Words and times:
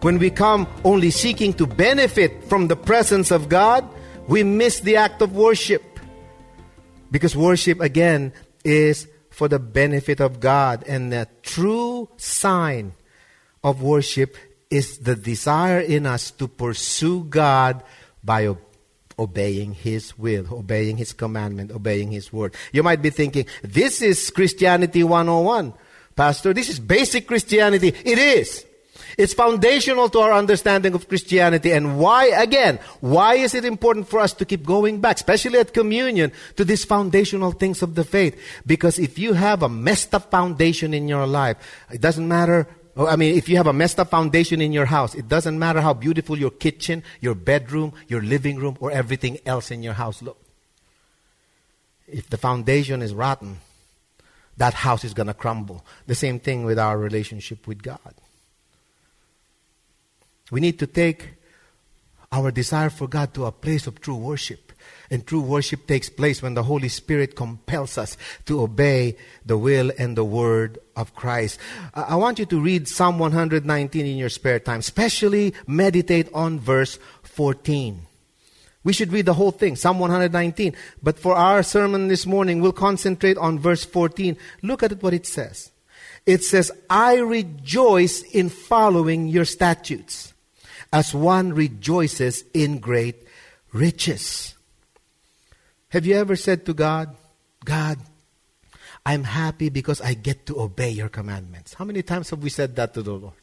When 0.00 0.18
we 0.18 0.30
come 0.30 0.66
only 0.82 1.10
seeking 1.10 1.52
to 1.54 1.66
benefit 1.66 2.44
from 2.44 2.68
the 2.68 2.76
presence 2.76 3.30
of 3.30 3.50
God, 3.50 3.86
we 4.28 4.42
miss 4.42 4.80
the 4.80 4.96
act 4.96 5.20
of 5.20 5.36
worship. 5.36 5.82
Because 7.10 7.36
worship, 7.36 7.80
again, 7.80 8.32
is 8.64 9.06
for 9.28 9.48
the 9.48 9.58
benefit 9.58 10.20
of 10.20 10.40
God. 10.40 10.84
And 10.86 11.12
the 11.12 11.28
true 11.42 12.08
sign 12.16 12.94
of 13.62 13.82
worship 13.82 14.36
is 14.70 14.98
the 14.98 15.16
desire 15.16 15.80
in 15.80 16.06
us 16.06 16.30
to 16.32 16.48
pursue 16.48 17.24
God 17.24 17.82
by 18.24 18.46
ob- 18.46 18.58
obeying 19.18 19.74
His 19.74 20.16
will, 20.16 20.46
obeying 20.50 20.96
His 20.96 21.12
commandment, 21.12 21.72
obeying 21.72 22.10
His 22.10 22.32
word. 22.32 22.54
You 22.72 22.82
might 22.82 23.02
be 23.02 23.10
thinking, 23.10 23.44
this 23.62 24.00
is 24.00 24.30
Christianity 24.30 25.04
101. 25.04 25.74
Pastor, 26.16 26.54
this 26.54 26.70
is 26.70 26.80
basic 26.80 27.26
Christianity. 27.26 27.88
It 27.88 28.18
is. 28.18 28.64
It's 29.20 29.34
foundational 29.34 30.08
to 30.08 30.20
our 30.20 30.32
understanding 30.32 30.94
of 30.94 31.06
Christianity. 31.06 31.72
And 31.72 31.98
why, 31.98 32.28
again, 32.28 32.78
why 33.00 33.34
is 33.34 33.54
it 33.54 33.66
important 33.66 34.08
for 34.08 34.18
us 34.18 34.32
to 34.32 34.46
keep 34.46 34.64
going 34.64 34.98
back, 35.02 35.16
especially 35.16 35.58
at 35.58 35.74
communion, 35.74 36.32
to 36.56 36.64
these 36.64 36.86
foundational 36.86 37.52
things 37.52 37.82
of 37.82 37.96
the 37.96 38.02
faith? 38.02 38.40
Because 38.66 38.98
if 38.98 39.18
you 39.18 39.34
have 39.34 39.62
a 39.62 39.68
messed 39.68 40.14
up 40.14 40.30
foundation 40.30 40.94
in 40.94 41.06
your 41.06 41.26
life, 41.26 41.58
it 41.92 42.00
doesn't 42.00 42.26
matter 42.26 42.66
oh, 42.96 43.06
I 43.06 43.16
mean, 43.16 43.36
if 43.36 43.46
you 43.46 43.58
have 43.58 43.66
a 43.66 43.74
messed 43.74 44.00
up 44.00 44.08
foundation 44.08 44.62
in 44.62 44.72
your 44.72 44.86
house, 44.86 45.14
it 45.14 45.28
doesn't 45.28 45.58
matter 45.58 45.82
how 45.82 45.92
beautiful 45.92 46.38
your 46.38 46.50
kitchen, 46.50 47.02
your 47.20 47.34
bedroom, 47.34 47.92
your 48.08 48.22
living 48.22 48.56
room, 48.56 48.78
or 48.80 48.90
everything 48.90 49.36
else 49.44 49.70
in 49.70 49.82
your 49.82 49.94
house 49.94 50.22
look. 50.22 50.38
If 52.08 52.30
the 52.30 52.38
foundation 52.38 53.02
is 53.02 53.12
rotten, 53.12 53.58
that 54.56 54.72
house 54.72 55.04
is 55.04 55.12
going 55.12 55.26
to 55.26 55.34
crumble. 55.34 55.84
The 56.06 56.14
same 56.14 56.40
thing 56.40 56.64
with 56.64 56.78
our 56.78 56.96
relationship 56.96 57.66
with 57.66 57.82
God. 57.82 58.14
We 60.50 60.60
need 60.60 60.78
to 60.80 60.86
take 60.86 61.28
our 62.32 62.50
desire 62.50 62.90
for 62.90 63.08
God 63.08 63.34
to 63.34 63.46
a 63.46 63.52
place 63.52 63.86
of 63.86 64.00
true 64.00 64.16
worship. 64.16 64.72
And 65.10 65.26
true 65.26 65.40
worship 65.40 65.86
takes 65.88 66.08
place 66.08 66.40
when 66.40 66.54
the 66.54 66.62
Holy 66.62 66.88
Spirit 66.88 67.34
compels 67.34 67.98
us 67.98 68.16
to 68.46 68.62
obey 68.62 69.16
the 69.44 69.58
will 69.58 69.90
and 69.98 70.16
the 70.16 70.24
word 70.24 70.78
of 70.94 71.14
Christ. 71.14 71.58
I 71.92 72.14
want 72.14 72.38
you 72.38 72.46
to 72.46 72.60
read 72.60 72.86
Psalm 72.86 73.18
119 73.18 74.06
in 74.06 74.16
your 74.16 74.28
spare 74.28 74.60
time, 74.60 74.78
especially 74.78 75.54
meditate 75.66 76.28
on 76.32 76.60
verse 76.60 76.98
14. 77.24 78.06
We 78.84 78.92
should 78.92 79.12
read 79.12 79.26
the 79.26 79.34
whole 79.34 79.50
thing, 79.50 79.74
Psalm 79.76 79.98
119. 79.98 80.74
But 81.02 81.18
for 81.18 81.34
our 81.34 81.62
sermon 81.64 82.08
this 82.08 82.24
morning, 82.24 82.60
we'll 82.60 82.72
concentrate 82.72 83.36
on 83.36 83.58
verse 83.58 83.84
14. 83.84 84.36
Look 84.62 84.82
at 84.82 85.02
what 85.02 85.12
it 85.12 85.26
says. 85.26 85.72
It 86.24 86.44
says, 86.44 86.70
I 86.88 87.16
rejoice 87.16 88.22
in 88.22 88.48
following 88.48 89.26
your 89.26 89.44
statutes 89.44 90.32
as 90.92 91.14
one 91.14 91.52
rejoices 91.52 92.44
in 92.52 92.78
great 92.78 93.16
riches. 93.72 94.54
Have 95.90 96.06
you 96.06 96.16
ever 96.16 96.36
said 96.36 96.66
to 96.66 96.74
God, 96.74 97.16
God, 97.64 97.98
I'm 99.04 99.24
happy 99.24 99.68
because 99.70 100.00
I 100.00 100.14
get 100.14 100.46
to 100.46 100.60
obey 100.60 100.90
your 100.90 101.08
commandments? 101.08 101.74
How 101.74 101.84
many 101.84 102.02
times 102.02 102.30
have 102.30 102.42
we 102.42 102.50
said 102.50 102.76
that 102.76 102.94
to 102.94 103.02
the 103.02 103.12
Lord? 103.12 103.34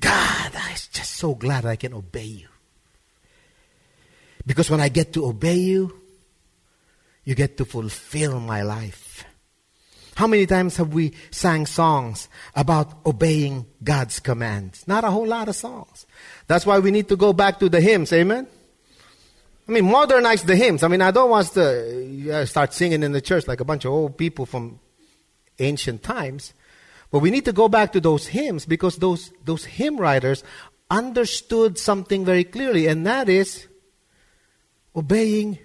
God, 0.00 0.52
I'm 0.54 0.74
just 0.92 1.12
so 1.12 1.34
glad 1.34 1.64
I 1.64 1.76
can 1.76 1.94
obey 1.94 2.24
you. 2.24 2.48
Because 4.46 4.68
when 4.68 4.80
I 4.80 4.88
get 4.88 5.12
to 5.14 5.26
obey 5.26 5.56
you, 5.56 6.00
you 7.24 7.34
get 7.34 7.56
to 7.56 7.64
fulfill 7.64 8.40
my 8.40 8.62
life. 8.62 9.24
How 10.16 10.28
many 10.28 10.46
times 10.46 10.76
have 10.76 10.94
we 10.94 11.12
sang 11.30 11.66
songs 11.66 12.28
about 12.54 13.04
obeying 13.04 13.66
God's 13.82 14.20
commands? 14.20 14.86
Not 14.86 15.04
a 15.04 15.10
whole 15.10 15.26
lot 15.26 15.48
of 15.48 15.56
songs. 15.56 16.06
That's 16.46 16.64
why 16.64 16.78
we 16.78 16.90
need 16.90 17.08
to 17.08 17.16
go 17.16 17.32
back 17.32 17.58
to 17.58 17.68
the 17.68 17.80
hymns, 17.80 18.12
amen? 18.12 18.46
I 19.68 19.72
mean, 19.72 19.90
modernize 19.90 20.42
the 20.44 20.56
hymns. 20.56 20.82
I 20.82 20.88
mean, 20.88 21.00
I 21.00 21.10
don't 21.10 21.30
want 21.30 21.48
to 21.54 22.30
uh, 22.30 22.44
start 22.44 22.72
singing 22.74 23.02
in 23.02 23.12
the 23.12 23.20
church 23.20 23.48
like 23.48 23.60
a 23.60 23.64
bunch 23.64 23.84
of 23.84 23.92
old 23.92 24.16
people 24.16 24.46
from 24.46 24.78
ancient 25.58 26.02
times. 26.02 26.52
But 27.10 27.20
we 27.20 27.30
need 27.30 27.44
to 27.46 27.52
go 27.52 27.68
back 27.68 27.92
to 27.92 28.00
those 28.00 28.26
hymns 28.26 28.66
because 28.66 28.96
those, 28.96 29.32
those 29.44 29.64
hymn 29.64 29.96
writers 29.96 30.44
understood 30.90 31.78
something 31.78 32.24
very 32.24 32.44
clearly, 32.44 32.86
and 32.86 33.06
that 33.06 33.28
is 33.28 33.66
obeying 34.94 35.58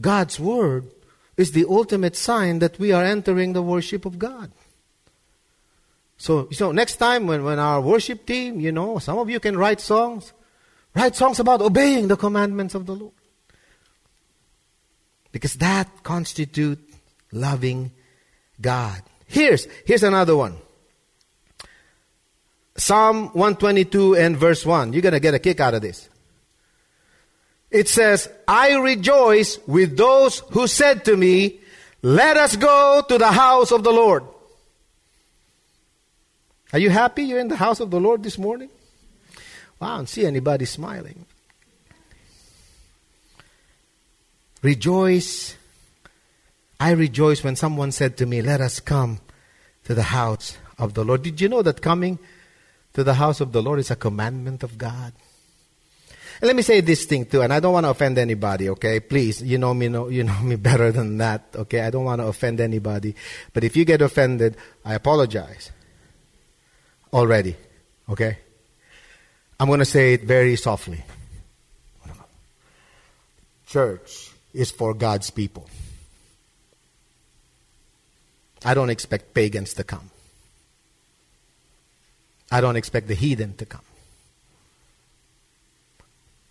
God's 0.00 0.38
word 0.38 0.90
is 1.40 1.52
the 1.52 1.64
ultimate 1.64 2.16
sign 2.16 2.58
that 2.58 2.78
we 2.78 2.92
are 2.92 3.02
entering 3.02 3.54
the 3.54 3.62
worship 3.62 4.04
of 4.04 4.18
God. 4.18 4.52
So, 6.18 6.48
so 6.50 6.70
next 6.70 6.96
time 6.96 7.26
when, 7.26 7.44
when 7.44 7.58
our 7.58 7.80
worship 7.80 8.26
team, 8.26 8.60
you 8.60 8.72
know, 8.72 8.98
some 8.98 9.16
of 9.18 9.30
you 9.30 9.40
can 9.40 9.56
write 9.56 9.80
songs, 9.80 10.34
write 10.94 11.16
songs 11.16 11.40
about 11.40 11.62
obeying 11.62 12.08
the 12.08 12.16
commandments 12.16 12.74
of 12.74 12.84
the 12.84 12.94
Lord. 12.94 13.14
Because 15.32 15.54
that 15.54 15.88
constitutes 16.02 16.82
loving 17.32 17.90
God. 18.60 19.00
Here's, 19.26 19.66
here's 19.86 20.02
another 20.02 20.36
one. 20.36 20.56
Psalm 22.76 23.28
122 23.28 24.16
and 24.16 24.36
verse 24.36 24.66
1. 24.66 24.92
You're 24.92 25.00
going 25.00 25.14
to 25.14 25.20
get 25.20 25.32
a 25.32 25.38
kick 25.38 25.58
out 25.58 25.72
of 25.72 25.80
this. 25.80 26.09
It 27.70 27.88
says, 27.88 28.28
I 28.48 28.74
rejoice 28.76 29.58
with 29.66 29.96
those 29.96 30.40
who 30.50 30.66
said 30.66 31.04
to 31.04 31.16
me, 31.16 31.60
Let 32.02 32.36
us 32.36 32.56
go 32.56 33.02
to 33.08 33.18
the 33.18 33.30
house 33.30 33.70
of 33.70 33.84
the 33.84 33.92
Lord. 33.92 34.24
Are 36.72 36.78
you 36.78 36.90
happy 36.90 37.24
you're 37.24 37.40
in 37.40 37.48
the 37.48 37.56
house 37.56 37.80
of 37.80 37.90
the 37.90 38.00
Lord 38.00 38.22
this 38.22 38.38
morning? 38.38 38.70
Wow, 39.80 39.94
I 39.94 39.96
don't 39.98 40.08
see 40.08 40.26
anybody 40.26 40.64
smiling. 40.64 41.24
Rejoice. 44.62 45.56
I 46.78 46.90
rejoice 46.92 47.42
when 47.42 47.56
someone 47.56 47.92
said 47.92 48.16
to 48.18 48.26
me, 48.26 48.42
Let 48.42 48.60
us 48.60 48.80
come 48.80 49.20
to 49.84 49.94
the 49.94 50.02
house 50.02 50.58
of 50.76 50.94
the 50.94 51.04
Lord. 51.04 51.22
Did 51.22 51.40
you 51.40 51.48
know 51.48 51.62
that 51.62 51.80
coming 51.80 52.18
to 52.94 53.04
the 53.04 53.14
house 53.14 53.40
of 53.40 53.52
the 53.52 53.62
Lord 53.62 53.78
is 53.78 53.90
a 53.90 53.96
commandment 53.96 54.62
of 54.62 54.76
God? 54.76 55.12
And 56.40 56.46
let 56.46 56.56
me 56.56 56.62
say 56.62 56.80
this 56.80 57.04
thing 57.04 57.26
too, 57.26 57.42
and 57.42 57.52
I 57.52 57.60
don't 57.60 57.72
want 57.72 57.84
to 57.84 57.90
offend 57.90 58.18
anybody, 58.18 58.68
okay? 58.70 59.00
Please, 59.00 59.42
you 59.42 59.58
know 59.58 59.74
me, 59.74 59.88
know, 59.88 60.08
you 60.08 60.24
know 60.30 60.40
me 60.40 60.56
better 60.56 60.92
than 60.92 61.18
that, 61.18 61.44
okay? 61.54 61.80
I 61.80 61.90
don't 61.90 62.04
want 62.04 62.20
to 62.20 62.26
offend 62.26 62.60
anybody. 62.60 63.14
But 63.52 63.64
if 63.64 63.76
you 63.76 63.84
get 63.84 64.02
offended, 64.02 64.56
I 64.84 64.94
apologize. 64.94 65.70
Already, 67.12 67.56
okay? 68.08 68.38
I'm 69.58 69.66
going 69.66 69.80
to 69.80 69.84
say 69.84 70.14
it 70.14 70.24
very 70.24 70.56
softly. 70.56 71.04
Church 73.66 74.30
is 74.52 74.70
for 74.70 74.94
God's 74.94 75.30
people. 75.30 75.68
I 78.64 78.74
don't 78.74 78.90
expect 78.90 79.32
pagans 79.32 79.74
to 79.74 79.84
come. 79.84 80.10
I 82.50 82.60
don't 82.60 82.76
expect 82.76 83.06
the 83.06 83.14
heathen 83.14 83.54
to 83.56 83.66
come. 83.66 83.82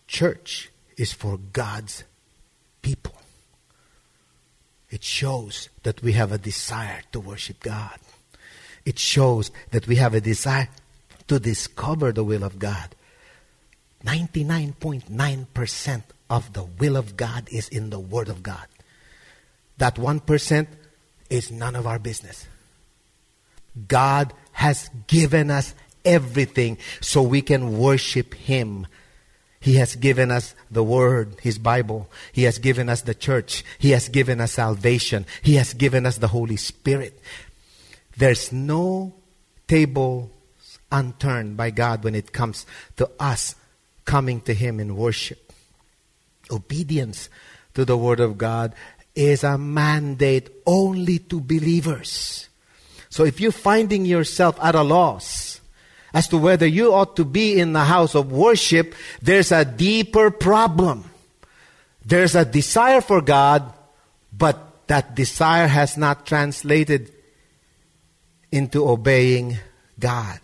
Church 0.09 0.71
is 0.97 1.13
for 1.13 1.37
God's 1.37 2.03
people. 2.81 3.13
It 4.89 5.03
shows 5.03 5.69
that 5.83 6.01
we 6.01 6.13
have 6.13 6.31
a 6.31 6.39
desire 6.39 7.03
to 7.11 7.19
worship 7.19 7.59
God. 7.59 7.99
it 8.85 8.97
shows 8.97 9.51
that 9.69 9.85
we 9.87 9.97
have 9.97 10.15
a 10.15 10.21
desire 10.21 10.67
to 11.27 11.39
discover 11.39 12.11
the 12.11 12.23
will 12.23 12.43
of 12.43 12.57
God. 12.57 12.95
99.9% 14.03 16.01
of 16.29 16.53
the 16.53 16.63
will 16.63 16.97
of 16.97 17.15
God 17.15 17.47
is 17.51 17.69
in 17.69 17.91
the 17.91 17.99
Word 17.99 18.29
of 18.29 18.41
God. 18.41 18.65
That 19.77 19.97
1% 19.97 20.67
is 21.29 21.51
none 21.51 21.75
of 21.75 21.85
our 21.85 21.99
business. 21.99 22.47
God 23.87 24.33
has 24.53 24.89
given 25.05 25.51
us 25.51 25.75
everything 26.03 26.79
so 26.99 27.21
we 27.21 27.43
can 27.43 27.77
worship 27.77 28.33
Him. 28.33 28.87
He 29.59 29.75
has 29.75 29.95
given 29.95 30.31
us 30.31 30.55
the 30.71 30.83
Word, 30.83 31.35
His 31.41 31.57
Bible. 31.57 32.09
He 32.31 32.43
has 32.43 32.59
given 32.59 32.87
us 32.87 33.01
the 33.01 33.13
church. 33.13 33.65
He 33.77 33.91
has 33.91 34.07
given 34.07 34.39
us 34.39 34.53
salvation. 34.53 35.25
He 35.41 35.55
has 35.55 35.73
given 35.73 36.05
us 36.05 36.17
the 36.17 36.29
Holy 36.29 36.55
Spirit. 36.55 37.19
There's 38.17 38.51
no 38.51 39.13
table 39.67 40.31
unturned 40.91 41.57
by 41.57 41.71
God 41.71 42.03
when 42.03 42.15
it 42.15 42.31
comes 42.31 42.65
to 42.97 43.09
us 43.19 43.55
coming 44.05 44.41
to 44.41 44.53
Him 44.53 44.79
in 44.79 44.95
worship. 44.95 45.53
Obedience 46.49 47.29
to 47.73 47.85
the 47.85 47.97
Word 47.97 48.19
of 48.19 48.37
God 48.37 48.73
is 49.13 49.43
a 49.43 49.57
mandate 49.57 50.49
only 50.65 51.19
to 51.19 51.41
believers. 51.41 52.47
So 53.09 53.25
if 53.25 53.41
you're 53.41 53.51
finding 53.51 54.05
yourself 54.05 54.57
at 54.61 54.75
a 54.75 54.83
loss 54.83 55.58
as 56.13 56.27
to 56.29 56.37
whether 56.37 56.65
you 56.65 56.93
ought 56.93 57.15
to 57.15 57.25
be 57.25 57.59
in 57.59 57.73
the 57.73 57.83
house 57.83 58.15
of 58.15 58.31
worship, 58.31 58.95
there's 59.21 59.51
a 59.51 59.65
deeper 59.65 60.31
problem. 60.31 61.09
There's 62.05 62.35
a 62.35 62.45
desire 62.45 63.01
for 63.01 63.21
God, 63.21 63.71
but 64.35 64.87
that 64.87 65.15
desire 65.15 65.67
has 65.67 65.97
not 65.97 66.25
translated 66.25 67.11
into 68.51 68.89
obeying 68.89 69.57
God. 69.99 70.39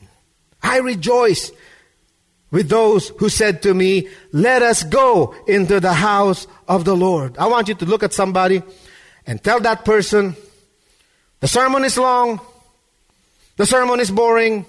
I 0.61 0.77
rejoice 0.79 1.51
with 2.51 2.69
those 2.69 3.09
who 3.17 3.29
said 3.29 3.63
to 3.63 3.73
me, 3.73 4.07
Let 4.31 4.61
us 4.61 4.83
go 4.83 5.35
into 5.47 5.79
the 5.79 5.93
house 5.93 6.47
of 6.67 6.85
the 6.85 6.95
Lord. 6.95 7.37
I 7.37 7.47
want 7.47 7.67
you 7.67 7.75
to 7.75 7.85
look 7.85 8.03
at 8.03 8.13
somebody 8.13 8.61
and 9.25 9.43
tell 9.43 9.59
that 9.61 9.83
person, 9.83 10.35
The 11.39 11.47
sermon 11.47 11.83
is 11.83 11.97
long, 11.97 12.39
the 13.57 13.65
sermon 13.65 13.99
is 13.99 14.11
boring, 14.11 14.65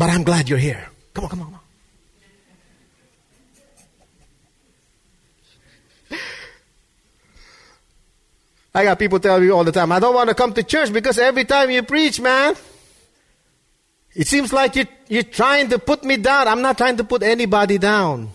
but 0.00 0.08
I'm 0.08 0.22
glad 0.22 0.48
you're 0.48 0.58
here. 0.58 0.88
Come 1.12 1.24
on, 1.24 1.30
come 1.30 1.40
on, 1.42 1.46
come 1.48 1.54
on. 1.54 1.60
I 8.74 8.84
got 8.84 8.98
people 8.98 9.20
telling 9.20 9.42
me 9.44 9.50
all 9.50 9.62
the 9.62 9.72
time, 9.72 9.92
I 9.92 10.00
don't 10.00 10.14
want 10.14 10.30
to 10.30 10.34
come 10.34 10.54
to 10.54 10.62
church 10.62 10.90
because 10.90 11.18
every 11.18 11.44
time 11.44 11.70
you 11.70 11.82
preach, 11.82 12.18
man, 12.18 12.56
it 14.14 14.26
seems 14.26 14.54
like 14.54 14.74
you're, 14.74 14.88
you're 15.08 15.22
trying 15.22 15.68
to 15.68 15.78
put 15.78 16.02
me 16.02 16.16
down. 16.16 16.48
I'm 16.48 16.62
not 16.62 16.78
trying 16.78 16.96
to 16.96 17.04
put 17.04 17.22
anybody 17.22 17.76
down. 17.76 18.30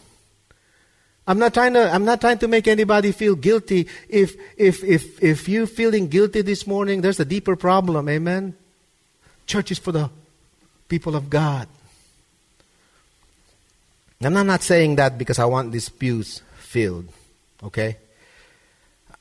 I'm 1.26 1.40
not 1.40 1.56
trying 1.56 1.74
to, 1.74 1.92
I'm 1.92 2.06
not 2.06 2.22
trying 2.22 2.38
to 2.40 2.48
make 2.48 2.68
anybody 2.68 3.12
feel 3.12 3.34
guilty. 3.34 3.88
If, 4.08 4.36
if, 4.56 4.84
if, 4.84 5.24
if 5.24 5.50
you're 5.50 5.66
feeling 5.66 6.10
guilty 6.10 6.44
this 6.44 6.68
morning, 6.68 7.02
there's 7.02 7.20
a 7.20 7.26
deeper 7.26 7.56
problem. 7.56 8.08
Amen? 8.08 8.54
Church 9.48 9.72
is 9.72 9.80
for 9.80 9.92
the 9.92 10.12
people 10.88 11.16
of 11.16 11.30
God. 11.30 11.68
And 14.22 14.38
I'm 14.38 14.48
not 14.48 14.64
saying 14.64 14.96
that 14.96 15.18
because 15.18 15.40
I 15.40 15.46
want 15.46 15.72
these 15.72 15.90
pews 15.90 16.42
filled. 16.58 17.08
Okay? 17.64 17.98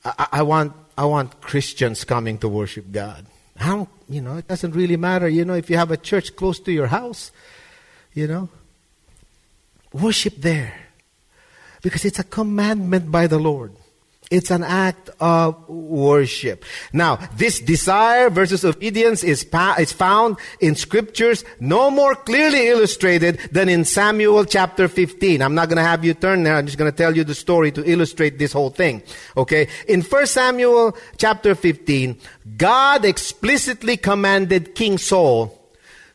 I, 0.03 0.27
I 0.31 0.41
want, 0.43 0.73
I 0.97 1.05
want 1.05 1.41
Christians 1.41 2.03
coming 2.03 2.37
to 2.39 2.49
worship 2.49 2.91
God. 2.91 3.25
How, 3.57 3.87
you 4.09 4.21
know, 4.21 4.37
it 4.37 4.47
doesn't 4.47 4.71
really 4.71 4.97
matter, 4.97 5.29
you 5.29 5.45
know, 5.45 5.53
if 5.53 5.69
you 5.69 5.77
have 5.77 5.91
a 5.91 5.97
church 5.97 6.35
close 6.35 6.59
to 6.59 6.71
your 6.71 6.87
house, 6.87 7.31
you 8.13 8.27
know, 8.27 8.49
worship 9.93 10.35
there. 10.37 10.73
Because 11.81 12.03
it's 12.03 12.19
a 12.19 12.23
commandment 12.23 13.11
by 13.11 13.27
the 13.27 13.37
Lord. 13.37 13.73
It's 14.31 14.49
an 14.49 14.63
act 14.63 15.11
of 15.19 15.69
worship. 15.69 16.65
Now, 16.91 17.17
this 17.37 17.59
desire 17.59 18.31
versus 18.31 18.65
obedience 18.65 19.23
is, 19.23 19.43
pa- 19.43 19.75
is 19.79 19.91
found 19.91 20.37
in 20.59 20.75
scriptures 20.75 21.45
no 21.59 21.91
more 21.91 22.15
clearly 22.15 22.67
illustrated 22.67 23.37
than 23.51 23.69
in 23.69 23.85
Samuel 23.85 24.45
chapter 24.45 24.87
15. 24.87 25.43
I'm 25.43 25.53
not 25.53 25.69
going 25.69 25.77
to 25.77 25.83
have 25.83 26.03
you 26.03 26.15
turn 26.15 26.41
there. 26.41 26.55
I'm 26.55 26.65
just 26.65 26.79
going 26.79 26.91
to 26.91 26.97
tell 26.97 27.15
you 27.15 27.23
the 27.23 27.35
story 27.35 27.71
to 27.73 27.89
illustrate 27.89 28.39
this 28.39 28.51
whole 28.51 28.71
thing. 28.71 29.03
Okay? 29.37 29.67
In 29.87 30.01
1 30.01 30.25
Samuel 30.25 30.97
chapter 31.17 31.53
15, 31.53 32.17
God 32.57 33.05
explicitly 33.05 33.95
commanded 33.95 34.73
King 34.73 34.97
Saul 34.97 35.61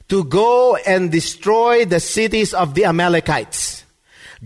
to 0.08 0.24
go 0.24 0.74
and 0.74 1.12
destroy 1.12 1.84
the 1.84 2.00
cities 2.00 2.52
of 2.52 2.74
the 2.74 2.86
Amalekites. 2.86 3.84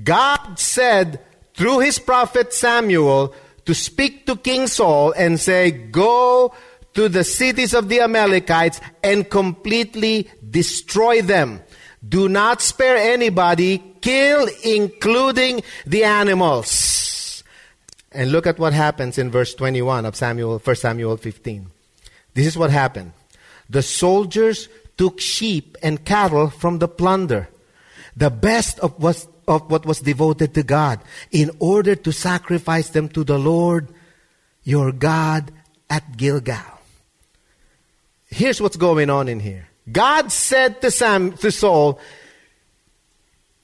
God 0.03 0.59
said 0.59 1.21
through 1.55 1.79
his 1.81 1.99
prophet 1.99 2.53
Samuel, 2.53 3.35
to 3.67 3.75
speak 3.75 4.27
to 4.27 4.37
King 4.37 4.67
Saul 4.67 5.13
and 5.13 5.39
say, 5.41 5.71
Go 5.71 6.55
to 6.95 7.09
the 7.09 7.25
cities 7.25 7.75
of 7.75 7.89
the 7.89 8.01
Amalekites 8.01 8.81
and 9.03 9.29
completely 9.29 10.31
destroy 10.49 11.23
them. 11.23 11.61
Do 12.07 12.29
not 12.29 12.61
spare 12.61 12.97
anybody, 12.97 13.83
kill 14.01 14.49
including 14.63 15.63
the 15.87 16.05
animals. 16.05 17.43
And 18.13 18.31
look 18.31 18.47
at 18.47 18.59
what 18.59 18.73
happens 18.73 19.19
in 19.19 19.31
verse 19.31 19.55
21 19.55 20.07
of 20.07 20.15
Samuel, 20.15 20.59
1 20.59 20.77
Samuel 20.77 21.17
15. 21.17 21.67
This 22.35 22.47
is 22.47 22.57
what 22.57 22.71
happened. 22.71 23.13
The 23.69 23.83
soldiers 23.83 24.69
took 24.97 25.21
sheep 25.21 25.77
and 25.83 26.05
cattle 26.05 26.51
from 26.51 26.79
the 26.79 26.87
plunder, 26.87 27.49
the 28.17 28.31
best 28.31 28.79
of 28.79 29.03
what 29.03 29.27
of 29.47 29.71
what 29.71 29.87
was 29.87 30.01
devoted 30.01 30.55
to 30.55 30.63
God 30.63 31.01
in 31.31 31.51
order 31.59 31.95
to 31.95 32.13
sacrifice 32.13 32.89
them 32.91 33.09
to 33.11 33.25
the 33.25 33.39
Lord 33.39 33.89
your 34.63 34.93
God 34.93 35.53
at 35.91 36.17
Gilgal. 36.17 36.81
Here's 38.27 38.61
what's 38.61 38.77
going 38.77 39.11
on 39.11 39.29
in 39.29 39.39
here. 39.39 39.69
God 39.91 40.33
said 40.33 40.81
to 40.81 40.91
Sam 40.91 41.33
to 41.39 41.53
Saul, 41.53 42.01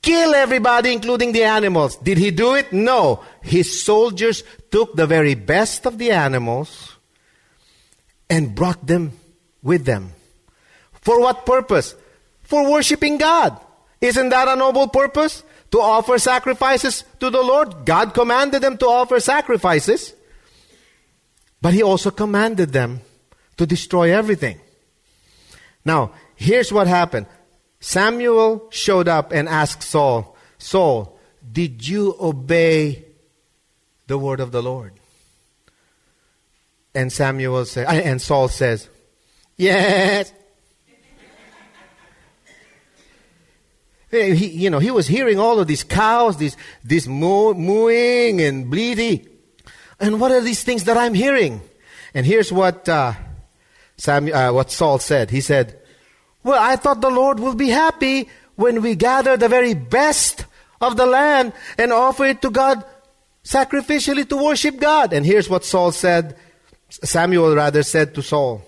kill 0.03 0.35
everybody 0.35 0.93
including 0.93 1.32
the 1.32 1.44
animals. 1.44 1.97
Did 1.97 2.19
he 2.19 2.31
do 2.31 2.55
it? 2.55 2.73
No. 2.73 3.25
His 3.43 3.83
soldiers 3.83 4.44
took 4.71 4.94
the 4.94 5.06
very 5.06 5.35
best 5.35 5.87
of 5.87 5.99
the 5.99 6.12
animals 6.12 6.97
and 8.29 8.55
brought 8.55 8.87
them 8.87 9.12
with 9.62 9.87
them. 9.87 10.12
For 11.00 11.21
what 11.21 11.47
purpose? 11.47 11.94
For 12.43 12.71
worshiping 12.71 13.19
God. 13.19 13.59
Isn't 14.00 14.28
that 14.28 14.49
a 14.49 14.57
noble 14.57 14.88
purpose? 14.88 15.43
To 15.71 15.81
offer 15.81 16.19
sacrifices 16.19 17.05
to 17.21 17.31
the 17.31 17.43
Lord. 17.43 17.85
God 17.85 18.15
commanded 18.15 18.62
them 18.62 18.77
to 18.79 18.87
offer 18.87 19.21
sacrifices, 19.21 20.15
but 21.62 21.75
He 21.75 21.83
also 21.83 22.11
commanded 22.11 22.73
them 22.73 23.00
to 23.57 23.67
destroy 23.67 24.15
everything. 24.15 24.61
Now, 25.85 26.12
here's 26.35 26.73
what 26.73 26.87
happened 26.87 27.27
Samuel 27.81 28.69
showed 28.71 29.09
up 29.09 29.33
and 29.33 29.49
asked 29.49 29.83
Saul, 29.83 30.37
Saul, 30.59 31.19
did 31.50 31.87
you 31.87 32.15
obey 32.21 33.05
the 34.07 34.19
word 34.19 34.41
of 34.41 34.53
the 34.53 34.62
Lord? 34.62 34.93
And 36.95 37.12
Samuel 37.12 37.65
said, 37.65 37.87
and 37.87 38.21
Saul 38.21 38.49
says, 38.49 38.89
Yes, 39.57 40.33
He, 44.11 44.47
you 44.49 44.71
know, 44.71 44.81
he 44.81 44.90
was 44.90 45.07
hearing 45.07 45.38
all 45.38 45.61
of 45.61 45.69
these 45.69 45.85
cows, 45.85 46.37
this, 46.37 46.57
this 46.83 47.07
moo, 47.07 47.55
mooing 47.55 48.40
and 48.40 48.69
bleating. 48.69 49.29
And 50.00 50.21
what 50.21 50.33
are 50.33 50.40
these 50.40 50.64
things 50.64 50.85
that 50.85 50.97
I'm 50.97 51.14
hearing? 51.14 51.61
And 52.12 52.26
here's 52.26 52.52
what, 52.52 52.88
uh, 52.88 53.12
Samuel, 53.97 54.37
uh, 54.37 54.52
what 54.52 54.73
Saul 54.73 54.99
said. 54.99 55.31
He 55.31 55.40
said, 55.40 55.79
well, 56.43 56.61
I 56.61 56.76
thought 56.76 57.00
the 57.00 57.11
Lord 57.11 57.38
will 57.38 57.55
be 57.55 57.69
happy 57.69 58.29
when 58.57 58.83
we 58.83 58.95
gather 58.95 59.37
the 59.37 59.49
very 59.49 59.75
best 59.75 60.47
of 60.81 60.97
the 60.97 61.07
land 61.07 61.52
and 61.79 61.93
offer 61.93 62.25
it 62.25 62.43
to 62.43 62.50
God 62.50 62.85
sacrificially 63.45 64.29
to 64.29 64.37
worship 64.37 64.79
God. 64.79 65.12
And 65.12 65.25
here's 65.25 65.49
what 65.49 65.64
Saul 65.64 65.93
said, 65.93 66.37
Samuel 66.88 67.55
rather 67.55 67.83
said 67.83 68.14
to 68.14 68.23
Saul, 68.23 68.62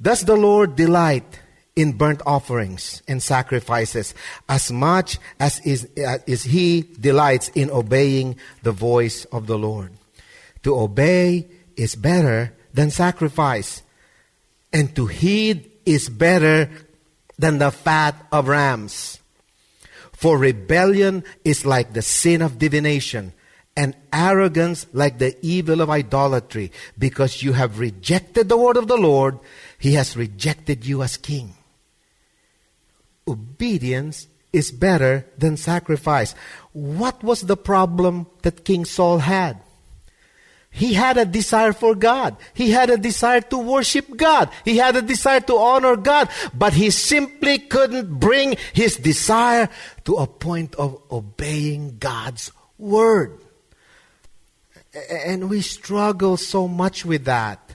Does 0.00 0.22
the 0.24 0.36
Lord 0.36 0.76
delight 0.76 1.40
in 1.76 1.92
burnt 1.92 2.22
offerings 2.24 3.02
and 3.08 3.22
sacrifices 3.22 4.14
as 4.48 4.70
much 4.70 5.18
as 5.40 5.58
is, 5.66 5.88
uh, 5.98 6.18
is 6.26 6.44
he 6.44 6.82
delights 7.00 7.48
in 7.54 7.70
obeying 7.70 8.36
the 8.62 8.72
voice 8.72 9.24
of 9.26 9.46
the 9.46 9.58
Lord. 9.58 9.90
To 10.62 10.78
obey 10.78 11.46
is 11.76 11.96
better 11.96 12.52
than 12.72 12.90
sacrifice, 12.90 13.82
and 14.72 14.94
to 14.94 15.06
heed 15.06 15.70
is 15.84 16.08
better 16.08 16.70
than 17.38 17.58
the 17.58 17.70
fat 17.70 18.14
of 18.30 18.48
rams. 18.48 19.18
For 20.12 20.38
rebellion 20.38 21.24
is 21.44 21.66
like 21.66 21.92
the 21.92 22.02
sin 22.02 22.40
of 22.40 22.58
divination, 22.58 23.32
and 23.76 23.96
arrogance 24.12 24.86
like 24.92 25.18
the 25.18 25.36
evil 25.44 25.80
of 25.80 25.90
idolatry, 25.90 26.70
because 26.96 27.42
you 27.42 27.52
have 27.52 27.80
rejected 27.80 28.48
the 28.48 28.56
word 28.56 28.76
of 28.76 28.86
the 28.86 28.96
Lord 28.96 29.40
He 29.76 29.94
has 29.94 30.16
rejected 30.16 30.86
you 30.86 31.02
as 31.02 31.16
king. 31.16 31.54
Obedience 33.26 34.28
is 34.52 34.70
better 34.70 35.26
than 35.36 35.56
sacrifice. 35.56 36.34
What 36.72 37.22
was 37.24 37.42
the 37.42 37.56
problem 37.56 38.26
that 38.42 38.64
King 38.64 38.84
Saul 38.84 39.18
had? 39.18 39.58
He 40.70 40.94
had 40.94 41.18
a 41.18 41.24
desire 41.24 41.72
for 41.72 41.94
God. 41.94 42.36
He 42.52 42.70
had 42.70 42.90
a 42.90 42.98
desire 42.98 43.40
to 43.42 43.58
worship 43.58 44.16
God. 44.16 44.50
He 44.64 44.78
had 44.78 44.96
a 44.96 45.02
desire 45.02 45.40
to 45.40 45.56
honor 45.56 45.94
God. 45.94 46.28
But 46.52 46.72
he 46.72 46.90
simply 46.90 47.58
couldn't 47.58 48.18
bring 48.18 48.56
his 48.72 48.96
desire 48.96 49.68
to 50.04 50.16
a 50.16 50.26
point 50.26 50.74
of 50.74 51.00
obeying 51.12 51.98
God's 51.98 52.50
word. 52.76 53.38
And 55.10 55.48
we 55.48 55.60
struggle 55.60 56.36
so 56.36 56.66
much 56.66 57.04
with 57.04 57.24
that. 57.26 57.74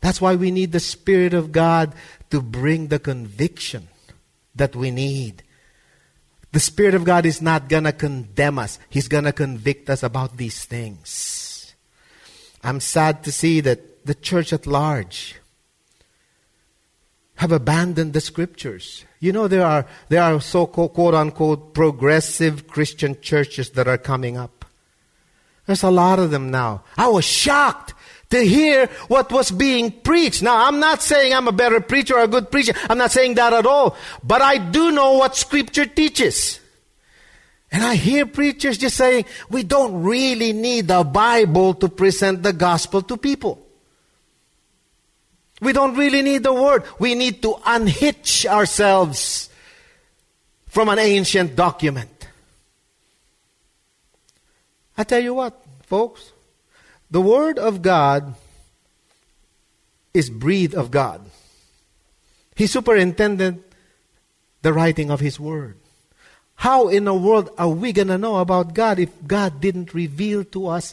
That's 0.00 0.20
why 0.20 0.34
we 0.34 0.50
need 0.50 0.72
the 0.72 0.80
Spirit 0.80 1.32
of 1.32 1.52
God 1.52 1.94
to 2.30 2.42
bring 2.42 2.88
the 2.88 2.98
conviction 2.98 3.86
that 4.58 4.76
we 4.76 4.90
need. 4.90 5.42
The 6.52 6.60
Spirit 6.60 6.94
of 6.94 7.04
God 7.04 7.26
is 7.26 7.42
not 7.42 7.68
going 7.68 7.84
to 7.84 7.92
condemn 7.92 8.58
us, 8.58 8.78
He's 8.88 9.08
going 9.08 9.24
to 9.24 9.32
convict 9.32 9.90
us 9.90 10.02
about 10.02 10.36
these 10.36 10.64
things. 10.64 11.74
I'm 12.62 12.80
sad 12.80 13.24
to 13.24 13.32
see 13.32 13.60
that 13.60 14.04
the 14.04 14.14
church 14.14 14.52
at 14.52 14.66
large 14.66 15.36
have 17.36 17.52
abandoned 17.52 18.12
the 18.14 18.20
scriptures. 18.20 19.04
You 19.20 19.32
know, 19.32 19.46
there 19.46 19.64
are, 19.64 19.86
there 20.08 20.22
are 20.22 20.40
so 20.40 20.66
quote 20.66 21.14
unquote, 21.14 21.72
progressive 21.72 22.66
Christian 22.66 23.20
churches 23.20 23.70
that 23.70 23.86
are 23.86 23.98
coming 23.98 24.36
up. 24.36 24.64
There's 25.66 25.82
a 25.82 25.90
lot 25.90 26.18
of 26.18 26.30
them 26.30 26.50
now. 26.50 26.82
I 26.96 27.08
was 27.08 27.24
shocked 27.24 27.94
to 28.30 28.40
hear 28.40 28.86
what 29.08 29.32
was 29.32 29.50
being 29.50 29.90
preached. 29.90 30.42
Now, 30.42 30.66
I'm 30.66 30.80
not 30.80 31.02
saying 31.02 31.32
I'm 31.32 31.48
a 31.48 31.52
better 31.52 31.80
preacher 31.80 32.16
or 32.16 32.24
a 32.24 32.28
good 32.28 32.50
preacher. 32.50 32.74
I'm 32.88 32.98
not 32.98 33.10
saying 33.10 33.34
that 33.34 33.52
at 33.52 33.66
all. 33.66 33.96
But 34.22 34.42
I 34.42 34.58
do 34.58 34.90
know 34.90 35.14
what 35.14 35.36
scripture 35.36 35.86
teaches. 35.86 36.60
And 37.70 37.84
I 37.84 37.94
hear 37.96 38.26
preachers 38.26 38.78
just 38.78 38.96
saying, 38.96 39.24
we 39.50 39.62
don't 39.62 40.02
really 40.02 40.52
need 40.52 40.88
the 40.88 41.04
Bible 41.04 41.74
to 41.74 41.88
present 41.88 42.42
the 42.42 42.52
gospel 42.52 43.02
to 43.02 43.16
people. 43.16 43.64
We 45.60 45.72
don't 45.72 45.96
really 45.96 46.22
need 46.22 46.44
the 46.44 46.52
word. 46.52 46.84
We 46.98 47.14
need 47.14 47.42
to 47.42 47.56
unhitch 47.66 48.46
ourselves 48.46 49.50
from 50.66 50.88
an 50.88 50.98
ancient 50.98 51.56
document. 51.56 52.28
I 54.96 55.04
tell 55.04 55.22
you 55.22 55.34
what, 55.34 55.60
folks, 55.86 56.32
the 57.10 57.20
word 57.20 57.58
of 57.58 57.82
God 57.82 58.34
is 60.14 60.30
breathed 60.30 60.74
of 60.74 60.90
God. 60.90 61.24
He 62.54 62.66
superintended 62.66 63.62
the 64.62 64.72
writing 64.72 65.10
of 65.10 65.20
his 65.20 65.38
word. 65.38 65.78
How 66.58 66.88
in 66.88 67.04
the 67.04 67.14
world 67.14 67.50
are 67.56 67.68
we 67.68 67.92
going 67.92 68.08
to 68.08 68.18
know 68.18 68.38
about 68.38 68.74
God 68.74 68.98
if 68.98 69.10
God 69.24 69.60
didn't 69.60 69.94
reveal 69.94 70.42
to 70.46 70.66
us 70.66 70.92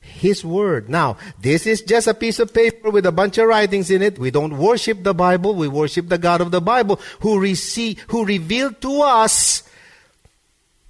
His 0.00 0.44
Word? 0.44 0.90
Now, 0.90 1.16
this 1.40 1.64
is 1.64 1.82
just 1.82 2.08
a 2.08 2.14
piece 2.14 2.40
of 2.40 2.52
paper 2.52 2.90
with 2.90 3.06
a 3.06 3.12
bunch 3.12 3.38
of 3.38 3.46
writings 3.46 3.88
in 3.88 4.02
it. 4.02 4.18
We 4.18 4.32
don't 4.32 4.58
worship 4.58 5.04
the 5.04 5.14
Bible. 5.14 5.54
We 5.54 5.68
worship 5.68 6.08
the 6.08 6.18
God 6.18 6.40
of 6.40 6.50
the 6.50 6.60
Bible 6.60 6.98
who, 7.20 7.38
receive, 7.38 8.00
who 8.08 8.24
revealed 8.24 8.80
to 8.80 9.02
us 9.02 9.62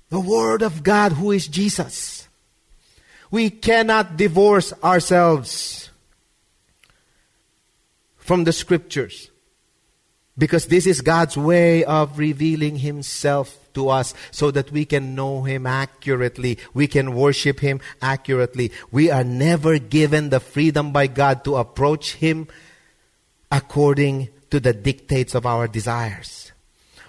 the 0.08 0.20
Word 0.20 0.62
of 0.62 0.82
God 0.82 1.12
who 1.12 1.30
is 1.32 1.46
Jesus. 1.46 2.15
We 3.30 3.50
cannot 3.50 4.16
divorce 4.16 4.72
ourselves 4.84 5.90
from 8.16 8.44
the 8.44 8.52
Scriptures 8.52 9.30
because 10.38 10.66
this 10.66 10.86
is 10.86 11.00
God's 11.00 11.36
way 11.36 11.84
of 11.84 12.18
revealing 12.18 12.76
Himself 12.76 13.58
to 13.74 13.88
us 13.88 14.14
so 14.30 14.50
that 14.50 14.70
we 14.70 14.84
can 14.84 15.14
know 15.14 15.42
Him 15.42 15.66
accurately. 15.66 16.58
We 16.74 16.86
can 16.86 17.14
worship 17.14 17.60
Him 17.60 17.80
accurately. 18.02 18.72
We 18.90 19.10
are 19.10 19.24
never 19.24 19.78
given 19.78 20.30
the 20.30 20.40
freedom 20.40 20.92
by 20.92 21.06
God 21.06 21.44
to 21.44 21.56
approach 21.56 22.14
Him 22.14 22.48
according 23.50 24.28
to 24.50 24.60
the 24.60 24.72
dictates 24.72 25.34
of 25.34 25.46
our 25.46 25.68
desires. 25.68 26.52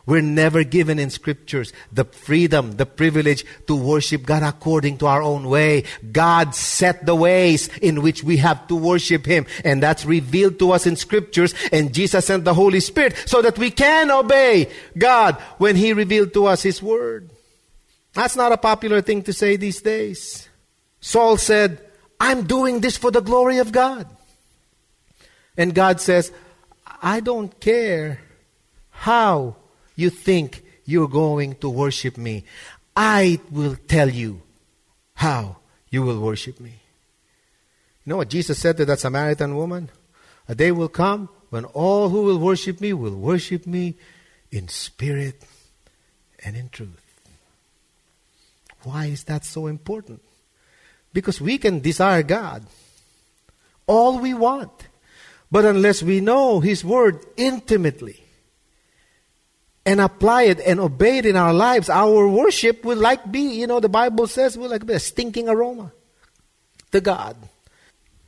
We're 0.08 0.22
never 0.22 0.64
given 0.64 1.00
in 1.00 1.10
scriptures 1.10 1.74
the 1.92 2.06
freedom, 2.06 2.78
the 2.78 2.86
privilege 2.86 3.46
to 3.68 3.76
worship 3.76 4.26
God 4.26 4.42
according 4.42 5.00
to 5.00 5.08
our 5.08 5.22
own 5.22 5.50
way. 5.50 5.84
God 6.14 6.56
set 6.56 7.06
the 7.06 7.14
ways 7.14 7.68
in 7.80 8.02
which 8.02 8.24
we 8.24 8.38
have 8.38 8.66
to 8.70 8.76
worship 8.76 9.26
Him. 9.26 9.46
And 9.66 9.84
that's 9.84 10.06
revealed 10.06 10.60
to 10.60 10.72
us 10.72 10.88
in 10.88 10.96
scriptures. 10.96 11.54
And 11.74 11.94
Jesus 11.94 12.26
sent 12.26 12.46
the 12.46 12.54
Holy 12.54 12.80
Spirit 12.80 13.22
so 13.26 13.42
that 13.42 13.60
we 13.60 13.70
can 13.70 14.10
obey 14.10 14.72
God 14.98 15.36
when 15.58 15.76
He 15.76 15.92
revealed 15.92 16.34
to 16.34 16.46
us 16.46 16.64
His 16.64 16.82
Word. 16.82 17.30
That's 18.14 18.38
not 18.38 18.54
a 18.54 18.58
popular 18.58 19.02
thing 19.02 19.24
to 19.24 19.34
say 19.34 19.58
these 19.58 19.82
days. 19.82 20.48
Saul 21.02 21.36
said, 21.36 21.82
I'm 22.18 22.48
doing 22.48 22.80
this 22.80 22.96
for 22.96 23.12
the 23.12 23.22
glory 23.22 23.58
of 23.58 23.74
God. 23.74 24.08
And 25.58 25.76
God 25.76 26.00
says, 26.00 26.32
I 27.02 27.20
don't 27.20 27.60
care 27.60 28.22
how 28.90 29.58
you 29.98 30.10
think 30.10 30.64
you're 30.86 31.10
going 31.10 31.56
to 31.56 31.70
worship 31.70 32.18
me, 32.18 32.46
I 32.96 33.42
will 33.52 33.76
tell 33.76 34.10
you 34.10 34.42
how 35.16 35.58
you 35.90 36.04
will 36.04 36.22
worship 36.22 36.62
me. 36.62 36.80
You 38.06 38.12
know 38.12 38.18
what 38.18 38.30
Jesus 38.30 38.58
said 38.58 38.78
to 38.78 38.86
that 38.86 39.02
Samaritan 39.02 39.58
woman? 39.58 39.90
A 40.48 40.56
day 40.56 40.72
will 40.72 40.88
come 40.88 41.28
when 41.50 41.66
all 41.66 42.08
who 42.08 42.24
will 42.24 42.40
worship 42.40 42.80
me 42.80 42.94
will 42.94 43.16
worship 43.16 43.68
me 43.68 43.96
in 44.50 44.70
spirit 44.70 45.44
and 46.46 46.56
in 46.56 46.70
truth. 46.70 47.04
Why 48.84 49.08
is 49.08 49.26
that 49.26 49.44
so 49.44 49.68
important? 49.68 50.22
Because 51.12 51.42
we 51.42 51.58
can 51.58 51.82
desire 51.82 52.24
God 52.24 52.66
all 53.88 54.20
we 54.20 54.34
want. 54.34 54.88
But 55.52 55.66
unless 55.66 56.04
we 56.04 56.20
know 56.20 56.60
His 56.60 56.86
Word 56.86 57.26
intimately, 57.38 58.24
and 59.88 60.02
apply 60.02 60.44
it 60.44 60.60
and 60.60 60.82
obey 60.82 61.20
it 61.20 61.26
in 61.26 61.38
our 61.38 61.54
lives, 61.54 61.90
our 61.90 62.28
worship 62.28 62.84
will 62.84 62.98
like 62.98 63.32
be, 63.32 63.40
you 63.40 63.66
know, 63.66 63.80
the 63.80 63.88
Bible 63.88 64.28
says 64.28 64.58
will 64.58 64.70
like 64.70 64.86
be 64.86 64.92
a 64.92 65.00
stinking 65.00 65.48
aroma 65.48 65.94
to 66.92 67.00
God. 67.00 67.38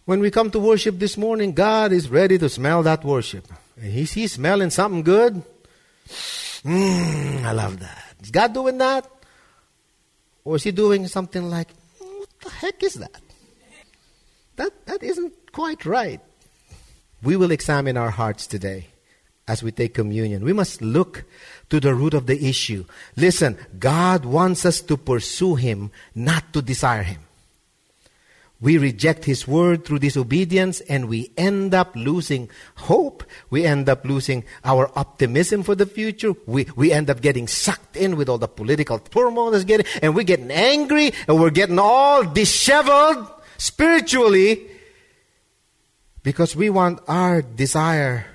When 0.05 0.21
we 0.21 0.31
come 0.31 0.49
to 0.51 0.59
worship 0.59 0.99
this 0.99 1.17
morning, 1.17 1.51
God 1.51 1.91
is 1.91 2.09
ready 2.09 2.37
to 2.37 2.47
smell 2.47 2.81
that 2.83 3.03
worship. 3.03 3.45
Is 3.75 4.13
He 4.13 4.27
smelling 4.27 4.69
something 4.69 5.03
good? 5.03 5.43
Mmm, 6.63 7.43
I 7.43 7.51
love 7.51 7.81
that. 7.81 8.15
Is 8.23 8.31
God 8.31 8.53
doing 8.53 8.77
that? 8.77 9.05
Or 10.45 10.55
is 10.55 10.63
He 10.63 10.71
doing 10.71 11.07
something 11.07 11.49
like, 11.49 11.67
what 11.99 12.29
the 12.41 12.49
heck 12.51 12.81
is 12.81 12.93
that? 12.93 13.21
That, 14.55 14.85
that 14.85 15.03
isn't 15.03 15.51
quite 15.51 15.85
right. 15.85 16.21
We 17.21 17.35
will 17.35 17.51
examine 17.51 17.97
our 17.97 18.11
hearts 18.11 18.47
today 18.47 18.87
as 19.49 19.63
we 19.63 19.71
take 19.71 19.95
communion. 19.95 20.45
We 20.45 20.53
must 20.53 20.79
look 20.79 21.25
to 21.71 21.79
the 21.79 21.95
root 21.95 22.13
of 22.13 22.27
the 22.27 22.47
issue. 22.47 22.85
Listen, 23.17 23.57
God 23.79 24.23
wants 24.23 24.63
us 24.63 24.79
to 24.81 24.95
pursue 24.95 25.55
Him, 25.55 25.91
not 26.13 26.53
to 26.53 26.61
desire 26.61 27.01
Him. 27.01 27.21
We 28.61 28.77
reject 28.77 29.25
His 29.25 29.47
word 29.47 29.85
through 29.85 29.99
disobedience 29.99 30.81
and 30.81 31.09
we 31.09 31.31
end 31.35 31.73
up 31.73 31.95
losing 31.95 32.49
hope. 32.75 33.23
We 33.49 33.65
end 33.65 33.89
up 33.89 34.05
losing 34.05 34.43
our 34.63 34.91
optimism 34.95 35.63
for 35.63 35.73
the 35.73 35.87
future. 35.87 36.33
We, 36.45 36.67
we 36.75 36.91
end 36.91 37.09
up 37.09 37.21
getting 37.21 37.47
sucked 37.47 37.97
in 37.97 38.17
with 38.17 38.29
all 38.29 38.37
the 38.37 38.47
political 38.47 38.99
turmoil 38.99 39.49
that's 39.49 39.63
getting, 39.63 39.87
and 40.03 40.13
we're 40.13 40.23
getting 40.25 40.51
angry 40.51 41.11
and 41.27 41.41
we're 41.41 41.49
getting 41.49 41.79
all 41.79 42.23
disheveled 42.23 43.25
spiritually 43.57 44.67
because 46.21 46.55
we 46.55 46.69
want 46.69 46.99
our 47.07 47.41
desire 47.41 48.27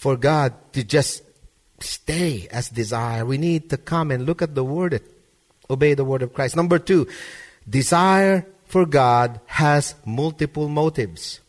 for 0.00 0.16
God 0.16 0.54
to 0.72 0.82
just 0.82 1.22
stay 1.78 2.48
as 2.50 2.70
desire. 2.70 3.26
We 3.26 3.36
need 3.36 3.68
to 3.68 3.76
come 3.76 4.10
and 4.10 4.24
look 4.24 4.40
at 4.40 4.54
the 4.54 4.64
Word, 4.64 5.02
obey 5.68 5.92
the 5.92 6.06
Word 6.06 6.22
of 6.22 6.32
Christ. 6.32 6.56
Number 6.56 6.78
two, 6.78 7.06
desire 7.68 8.46
for 8.64 8.86
God 8.86 9.40
has 9.44 9.94
multiple 10.06 10.68
motives. 10.68 11.40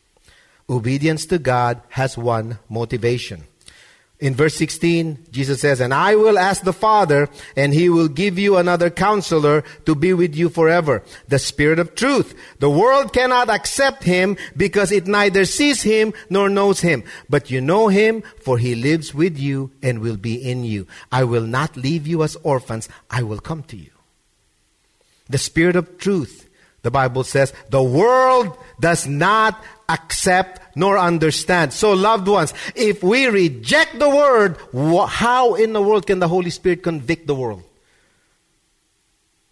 Obedience 0.69 1.25
to 1.27 1.39
God 1.39 1.81
has 1.95 2.17
one 2.17 2.59
motivation. 2.67 3.45
In 4.21 4.35
verse 4.35 4.53
16, 4.53 5.17
Jesus 5.31 5.61
says, 5.61 5.81
And 5.81 5.91
I 5.91 6.15
will 6.15 6.37
ask 6.37 6.61
the 6.61 6.73
Father, 6.73 7.27
and 7.55 7.73
he 7.73 7.89
will 7.89 8.07
give 8.07 8.37
you 8.37 8.55
another 8.55 8.91
counselor 8.91 9.63
to 9.87 9.95
be 9.95 10.13
with 10.13 10.35
you 10.35 10.47
forever, 10.47 11.01
the 11.27 11.39
Spirit 11.39 11.79
of 11.79 11.95
truth. 11.95 12.35
The 12.59 12.69
world 12.69 13.13
cannot 13.13 13.49
accept 13.49 14.03
him 14.03 14.37
because 14.55 14.91
it 14.91 15.07
neither 15.07 15.43
sees 15.45 15.81
him 15.81 16.13
nor 16.29 16.49
knows 16.49 16.81
him. 16.81 17.03
But 17.31 17.49
you 17.49 17.61
know 17.61 17.87
him, 17.87 18.21
for 18.39 18.59
he 18.59 18.75
lives 18.75 19.11
with 19.11 19.39
you 19.39 19.71
and 19.81 19.99
will 19.99 20.17
be 20.17 20.35
in 20.35 20.63
you. 20.65 20.85
I 21.11 21.23
will 21.23 21.47
not 21.47 21.75
leave 21.75 22.05
you 22.05 22.21
as 22.21 22.35
orphans, 22.43 22.87
I 23.09 23.23
will 23.23 23.39
come 23.39 23.63
to 23.63 23.75
you. 23.75 23.89
The 25.31 25.39
Spirit 25.39 25.75
of 25.75 25.97
truth 25.97 26.47
The 26.83 26.91
Bible 26.91 27.23
says, 27.23 27.53
the 27.69 27.83
world 27.83 28.57
does 28.79 29.07
not 29.07 29.63
accept 29.87 30.75
nor 30.75 30.97
understand. 30.97 31.73
So, 31.73 31.93
loved 31.93 32.27
ones, 32.27 32.53
if 32.75 33.03
we 33.03 33.27
reject 33.27 33.99
the 33.99 34.09
word, 34.09 34.57
how 35.07 35.55
in 35.55 35.73
the 35.73 35.81
world 35.81 36.07
can 36.07 36.19
the 36.19 36.27
Holy 36.27 36.49
Spirit 36.49 36.81
convict 36.81 37.27
the 37.27 37.35
world? 37.35 37.63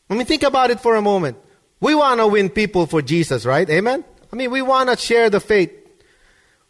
I 0.09 0.15
mean, 0.15 0.25
think 0.25 0.43
about 0.43 0.71
it 0.71 0.79
for 0.79 0.95
a 0.95 1.01
moment. 1.01 1.37
We 1.79 1.93
want 1.93 2.19
to 2.19 2.27
win 2.27 2.49
people 2.49 2.87
for 2.87 3.01
Jesus, 3.01 3.45
right? 3.45 3.69
Amen? 3.69 4.03
I 4.31 4.35
mean, 4.35 4.49
we 4.49 4.61
want 4.61 4.89
to 4.89 4.97
share 4.97 5.29
the 5.29 5.39
faith. 5.39 5.71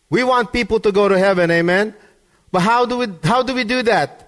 We 0.10 0.24
want 0.24 0.52
people 0.52 0.80
to 0.82 0.92
go 0.92 1.08
to 1.08 1.18
heaven, 1.18 1.50
amen? 1.52 1.94
But 2.52 2.62
how 2.62 2.86
do 2.86 2.98
we, 2.98 3.08
how 3.24 3.44
do 3.44 3.54
we 3.54 3.64
do 3.64 3.84
that? 3.84 4.28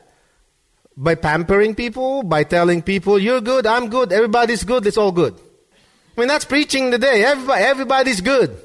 By 0.95 1.15
pampering 1.15 1.75
people? 1.75 2.23
By 2.23 2.43
telling 2.43 2.81
people, 2.83 3.17
you're 3.17 3.41
good, 3.41 3.65
I'm 3.65 3.89
good, 3.89 4.13
everybody's 4.13 4.63
good, 4.63 4.85
it's 4.85 4.97
all 4.97 5.11
good. 5.11 5.39
I 6.15 6.19
mean, 6.19 6.27
that's 6.27 6.45
preaching 6.45 6.91
today. 6.91 7.23
Everybody, 7.23 7.63
everybody's 7.63 8.21
good. 8.21 8.57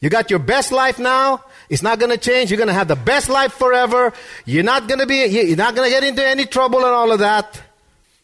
You 0.00 0.10
got 0.10 0.28
your 0.28 0.38
best 0.38 0.70
life 0.70 0.98
now. 0.98 1.44
It's 1.70 1.82
not 1.82 1.98
going 1.98 2.10
to 2.10 2.18
change. 2.18 2.50
You're 2.50 2.58
going 2.58 2.68
to 2.68 2.74
have 2.74 2.88
the 2.88 2.96
best 2.96 3.30
life 3.30 3.54
forever. 3.54 4.12
You're 4.44 4.62
not 4.62 4.86
going 4.86 5.00
to 5.00 5.06
be, 5.06 5.24
you're 5.24 5.56
not 5.56 5.74
going 5.74 5.90
to 5.90 5.94
get 5.94 6.04
into 6.04 6.26
any 6.26 6.44
trouble 6.44 6.80
and 6.80 6.88
all 6.88 7.10
of 7.10 7.20
that. 7.20 7.62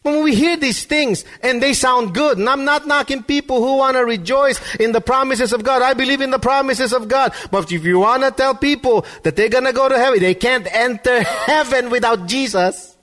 When 0.03 0.23
we 0.23 0.33
hear 0.33 0.57
these 0.57 0.83
things 0.83 1.25
and 1.41 1.61
they 1.61 1.73
sound 1.73 2.13
good, 2.13 2.37
and 2.37 2.49
I'm 2.49 2.65
not 2.65 2.87
knocking 2.87 3.23
people 3.23 3.63
who 3.63 3.77
want 3.77 3.97
to 3.97 4.05
rejoice 4.05 4.59
in 4.75 4.91
the 4.91 5.01
promises 5.01 5.53
of 5.53 5.63
God. 5.63 5.81
I 5.81 5.93
believe 5.93 6.21
in 6.21 6.31
the 6.31 6.39
promises 6.39 6.91
of 6.93 7.07
God. 7.07 7.33
But 7.51 7.71
if 7.71 7.83
you 7.83 7.99
want 7.99 8.23
to 8.23 8.31
tell 8.31 8.55
people 8.55 9.05
that 9.23 9.35
they're 9.35 9.49
going 9.49 9.65
to 9.65 9.73
go 9.73 9.89
to 9.89 9.97
heaven, 9.97 10.19
they 10.19 10.35
can't 10.35 10.67
enter 10.71 11.23
heaven 11.23 11.89
without 11.89 12.27
Jesus. 12.27 12.95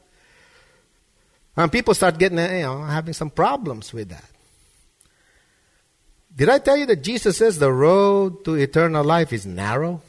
And 1.57 1.71
people 1.71 1.95
start 1.95 2.19
getting, 2.19 2.39
you 2.39 2.63
know, 2.63 2.83
having 2.83 3.15
some 3.15 3.31
problems 3.31 3.93
with 3.93 4.11
that. 4.11 4.25
Did 6.39 6.49
I 6.49 6.61
tell 6.61 6.77
you 6.77 6.87
that 6.87 7.03
Jesus 7.03 7.37
says 7.37 7.59
the 7.59 7.73
road 7.73 8.45
to 8.45 8.55
eternal 8.55 9.03
life 9.03 9.33
is 9.33 9.45
narrow? 9.45 10.01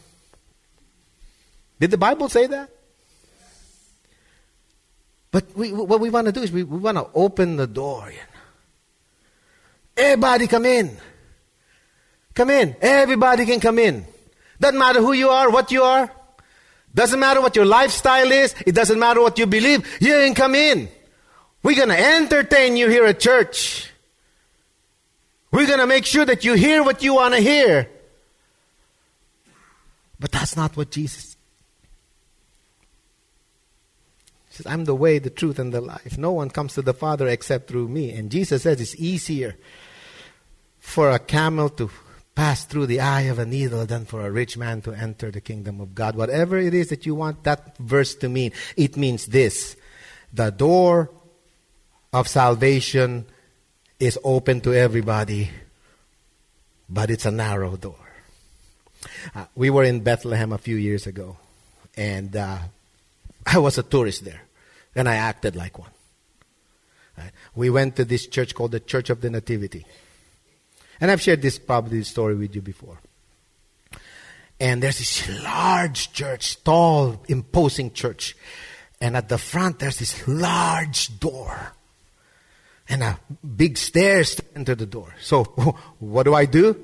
Did 1.80 1.90
the 1.90 1.98
Bible 1.98 2.30
say 2.30 2.46
that? 2.46 2.70
But 5.32 5.58
we, 5.58 5.74
what 5.74 6.00
we 6.00 6.12
want 6.12 6.28
to 6.28 6.32
do 6.32 6.44
is 6.44 6.52
we, 6.52 6.62
we 6.62 6.78
want 6.78 7.00
to 7.00 7.08
open 7.16 7.58
the 7.58 7.66
door. 7.66 8.12
You 8.12 8.18
know. 8.18 8.42
Everybody 9.98 10.46
come 10.46 10.66
in. 10.68 10.96
Come 12.36 12.52
in. 12.52 12.76
Everybody 12.80 13.48
can 13.48 13.60
come 13.60 13.80
in. 13.80 14.06
Doesn't 14.60 14.78
matter 14.78 15.02
who 15.02 15.14
you 15.14 15.30
are, 15.30 15.50
what 15.50 15.72
you 15.72 15.82
are. 15.82 16.12
Doesn't 16.94 17.20
matter 17.20 17.42
what 17.42 17.56
your 17.56 17.66
lifestyle 17.66 18.32
is. 18.32 18.54
It 18.68 18.76
doesn't 18.76 19.00
matter 19.00 19.20
what 19.20 19.40
you 19.40 19.48
believe. 19.48 19.98
You 20.00 20.14
can 20.14 20.36
come 20.36 20.54
in. 20.54 20.90
We're 21.64 21.76
going 21.76 21.90
to 21.90 22.00
entertain 22.00 22.78
you 22.78 22.88
here 22.88 23.06
at 23.06 23.20
church. 23.20 23.92
We're 25.52 25.68
going 25.68 25.80
to 25.80 25.88
make 25.88 26.06
sure 26.06 26.26
that 26.26 26.46
you 26.46 26.54
hear 26.54 26.84
what 26.84 27.02
you 27.02 27.16
want 27.16 27.34
to 27.34 27.42
hear. 27.42 27.90
But 30.20 30.32
that's 30.32 30.56
not 30.56 30.76
what 30.78 30.92
Jesus 30.92 31.38
says, 34.60 34.72
I'm 34.72 34.86
the 34.86 34.96
way, 34.96 35.20
the 35.20 35.30
truth, 35.30 35.58
and 35.58 35.74
the 35.74 35.82
life. 35.82 36.18
No 36.18 36.32
one 36.32 36.50
comes 36.50 36.74
to 36.74 36.82
the 36.82 36.94
Father 36.94 37.28
except 37.28 37.70
through 37.70 37.88
me. 37.88 38.12
And 38.12 38.30
Jesus 38.30 38.64
says 38.64 38.82
it's 38.82 38.96
easier 38.96 39.56
for 40.80 41.12
a 41.12 41.20
camel 41.20 41.70
to 41.70 41.90
pass 42.36 42.64
through 42.66 42.86
the 42.86 43.00
eye 43.00 43.24
of 43.24 43.40
a 43.40 43.46
needle 43.46 43.86
than 43.86 44.06
for 44.06 44.26
a 44.26 44.32
rich 44.32 44.58
man 44.58 44.82
to 44.82 44.94
enter 44.94 45.32
the 45.32 45.42
kingdom 45.42 45.82
of 45.82 45.96
God. 45.96 46.16
Whatever 46.16 46.58
it 46.58 46.74
is 46.74 46.90
that 46.90 47.06
you 47.06 47.16
want 47.16 47.44
that 47.44 47.78
verse 47.78 48.16
to 48.16 48.30
mean, 48.30 48.52
it 48.76 48.98
means 48.98 49.28
this. 49.28 49.76
The 50.34 50.52
door 50.52 51.12
of 52.14 52.28
salvation 52.28 53.26
is 54.00 54.18
open 54.24 54.62
to 54.62 54.74
everybody, 54.74 55.50
but 56.90 57.10
it's 57.10 57.26
a 57.26 57.32
narrow 57.32 57.76
door. 57.76 57.96
Uh, 59.36 59.46
we 59.56 59.70
were 59.70 59.84
in 59.84 60.02
Bethlehem 60.02 60.52
a 60.52 60.58
few 60.58 60.76
years 60.76 61.08
ago, 61.08 61.38
and 61.96 62.36
uh, 62.36 62.58
I 63.46 63.58
was 63.58 63.78
a 63.78 63.84
tourist 63.84 64.26
there 64.26 64.42
and 64.96 65.08
I 65.08 65.16
acted 65.16 65.56
like 65.56 65.80
one. 65.80 65.92
Right? 67.18 67.32
We 67.56 67.70
went 67.70 67.96
to 67.98 68.06
this 68.06 68.28
church 68.28 68.56
called 68.56 68.72
the 68.72 68.80
Church 68.80 69.10
of 69.10 69.22
the 69.22 69.30
Nativity. 69.30 69.86
And 71.02 71.10
I've 71.12 71.22
shared 71.22 71.42
this 71.42 71.58
probably 71.58 72.04
story 72.04 72.36
with 72.36 72.56
you 72.56 72.62
before. 72.62 73.00
And 74.60 74.84
there's 74.84 74.98
this 74.98 75.44
large 75.44 76.12
church, 76.12 76.62
tall, 76.64 77.24
imposing 77.30 77.94
church. 77.94 78.36
And 79.00 79.16
at 79.16 79.30
the 79.30 79.38
front, 79.38 79.80
there's 79.80 80.00
this 80.00 80.28
large 80.28 81.18
door. 81.20 81.74
And 82.90 83.04
a 83.04 83.20
big 83.56 83.78
stairs 83.78 84.36
to 84.36 84.44
enter 84.56 84.74
the 84.74 84.88
door. 84.88 85.14
So, 85.22 85.44
what 86.00 86.24
do 86.24 86.34
I 86.34 86.46
do? 86.46 86.76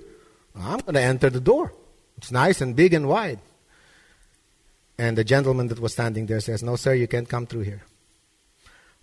I'm 0.56 0.80
going 0.80 0.94
to 0.94 1.02
enter 1.02 1.30
the 1.30 1.42
door. 1.42 1.74
It's 2.18 2.32
nice 2.32 2.62
and 2.62 2.76
big 2.76 2.94
and 2.94 3.08
wide. 3.08 3.40
And 4.98 5.18
the 5.18 5.24
gentleman 5.24 5.68
that 5.68 5.80
was 5.80 5.94
standing 5.94 6.28
there 6.28 6.40
says, 6.40 6.64
No, 6.64 6.76
sir, 6.76 6.94
you 6.94 7.08
can't 7.08 7.28
come 7.28 7.48
through 7.48 7.62
here. 7.62 7.82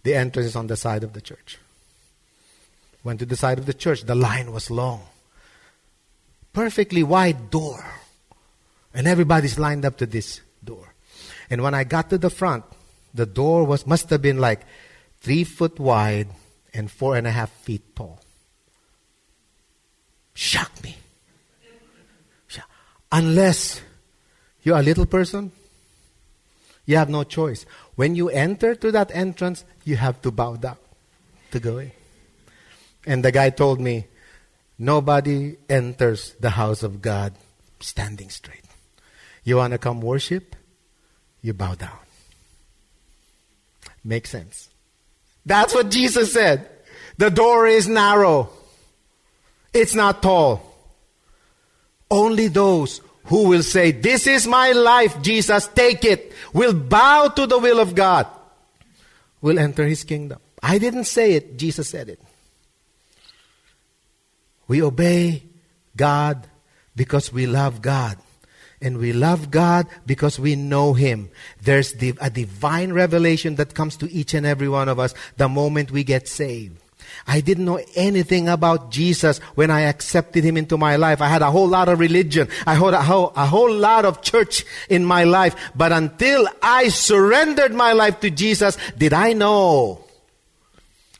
The 0.04 0.14
entrance 0.14 0.48
is 0.48 0.56
on 0.56 0.68
the 0.68 0.76
side 0.76 1.04
of 1.04 1.12
the 1.12 1.20
church. 1.20 1.58
Went 3.04 3.18
to 3.20 3.26
the 3.26 3.36
side 3.36 3.58
of 3.58 3.66
the 3.66 3.74
church. 3.74 4.02
The 4.02 4.14
line 4.14 4.52
was 4.52 4.70
long. 4.70 5.02
Perfectly 6.52 7.02
wide 7.02 7.50
door. 7.50 7.84
And 8.94 9.06
everybody's 9.06 9.58
lined 9.58 9.84
up 9.84 9.98
to 9.98 10.06
this 10.06 10.40
door. 10.62 10.94
And 11.50 11.62
when 11.62 11.74
I 11.74 11.84
got 11.84 12.10
to 12.10 12.18
the 12.18 12.30
front, 12.30 12.64
the 13.12 13.26
door 13.26 13.64
was 13.64 13.86
must 13.86 14.08
have 14.10 14.22
been 14.22 14.38
like 14.38 14.60
three 15.20 15.44
foot 15.44 15.78
wide 15.78 16.28
and 16.74 16.90
four 16.90 17.16
and 17.16 17.26
a 17.26 17.30
half 17.30 17.50
feet 17.50 17.94
tall. 17.94 18.20
Shocked 20.34 20.82
me. 20.82 20.96
Unless 23.14 23.82
you're 24.62 24.78
a 24.78 24.82
little 24.82 25.04
person, 25.04 25.52
you 26.86 26.96
have 26.96 27.10
no 27.10 27.24
choice. 27.24 27.66
When 27.94 28.16
you 28.16 28.30
enter 28.30 28.74
to 28.74 28.90
that 28.90 29.14
entrance, 29.14 29.64
you 29.84 29.96
have 29.96 30.22
to 30.22 30.30
bow 30.30 30.56
down 30.56 30.78
to 31.50 31.60
go 31.60 31.76
in. 31.76 31.92
And 33.04 33.22
the 33.22 33.30
guy 33.30 33.50
told 33.50 33.80
me, 33.80 34.06
nobody 34.78 35.56
enters 35.68 36.32
the 36.40 36.50
house 36.50 36.82
of 36.82 37.02
God 37.02 37.34
standing 37.80 38.30
straight. 38.30 38.64
You 39.44 39.56
want 39.56 39.72
to 39.72 39.78
come 39.78 40.00
worship? 40.00 40.56
You 41.42 41.52
bow 41.52 41.74
down. 41.74 41.98
Makes 44.02 44.30
sense. 44.30 44.71
That's 45.44 45.74
what 45.74 45.90
Jesus 45.90 46.32
said. 46.32 46.68
The 47.18 47.30
door 47.30 47.66
is 47.66 47.88
narrow. 47.88 48.50
It's 49.72 49.94
not 49.94 50.22
tall. 50.22 50.62
Only 52.10 52.48
those 52.48 53.00
who 53.24 53.48
will 53.48 53.62
say, 53.62 53.92
This 53.92 54.26
is 54.26 54.46
my 54.46 54.72
life, 54.72 55.22
Jesus, 55.22 55.66
take 55.68 56.04
it, 56.04 56.32
will 56.52 56.74
bow 56.74 57.28
to 57.28 57.46
the 57.46 57.58
will 57.58 57.80
of 57.80 57.94
God, 57.94 58.26
will 59.40 59.58
enter 59.58 59.86
his 59.86 60.04
kingdom. 60.04 60.38
I 60.62 60.78
didn't 60.78 61.04
say 61.04 61.32
it, 61.32 61.56
Jesus 61.56 61.88
said 61.88 62.08
it. 62.08 62.20
We 64.68 64.82
obey 64.82 65.42
God 65.96 66.46
because 66.94 67.32
we 67.32 67.46
love 67.46 67.82
God. 67.82 68.18
And 68.82 68.98
we 68.98 69.12
love 69.12 69.50
God 69.50 69.86
because 70.04 70.38
we 70.38 70.56
know 70.56 70.92
Him. 70.92 71.30
There's 71.62 71.94
a 71.94 72.30
divine 72.30 72.92
revelation 72.92 73.54
that 73.56 73.74
comes 73.74 73.96
to 73.98 74.12
each 74.12 74.34
and 74.34 74.44
every 74.44 74.68
one 74.68 74.88
of 74.88 74.98
us 74.98 75.14
the 75.36 75.48
moment 75.48 75.92
we 75.92 76.02
get 76.04 76.26
saved. 76.26 76.78
I 77.26 77.40
didn't 77.40 77.66
know 77.66 77.80
anything 77.94 78.48
about 78.48 78.90
Jesus 78.90 79.38
when 79.54 79.70
I 79.70 79.82
accepted 79.82 80.44
Him 80.44 80.56
into 80.56 80.76
my 80.76 80.96
life. 80.96 81.20
I 81.20 81.28
had 81.28 81.42
a 81.42 81.50
whole 81.50 81.68
lot 81.68 81.88
of 81.88 82.00
religion. 82.00 82.48
I 82.66 82.74
had 82.74 82.94
a 82.94 83.02
whole, 83.02 83.32
a 83.36 83.46
whole 83.46 83.72
lot 83.72 84.04
of 84.04 84.22
church 84.22 84.64
in 84.88 85.04
my 85.04 85.24
life. 85.24 85.54
But 85.76 85.92
until 85.92 86.48
I 86.60 86.88
surrendered 86.88 87.72
my 87.72 87.92
life 87.92 88.20
to 88.20 88.30
Jesus, 88.30 88.76
did 88.98 89.12
I 89.12 89.32
know 89.32 90.04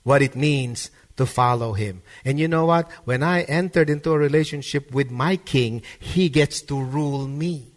what 0.03 0.23
it 0.23 0.35
means 0.35 0.91
to 1.17 1.27
follow 1.27 1.73
Him. 1.73 2.03
And 2.25 2.39
you 2.39 2.49
know 2.49 2.67
what? 2.67 2.91
When 3.05 3.23
I 3.23 3.43
entered 3.43 3.91
into 3.91 4.13
a 4.13 4.19
relationship 4.19 4.93
with 4.93 5.11
my 5.11 5.37
King, 5.37 5.83
He 5.99 6.29
gets 6.29 6.63
to 6.63 6.81
rule 6.81 7.27
me. 7.27 7.73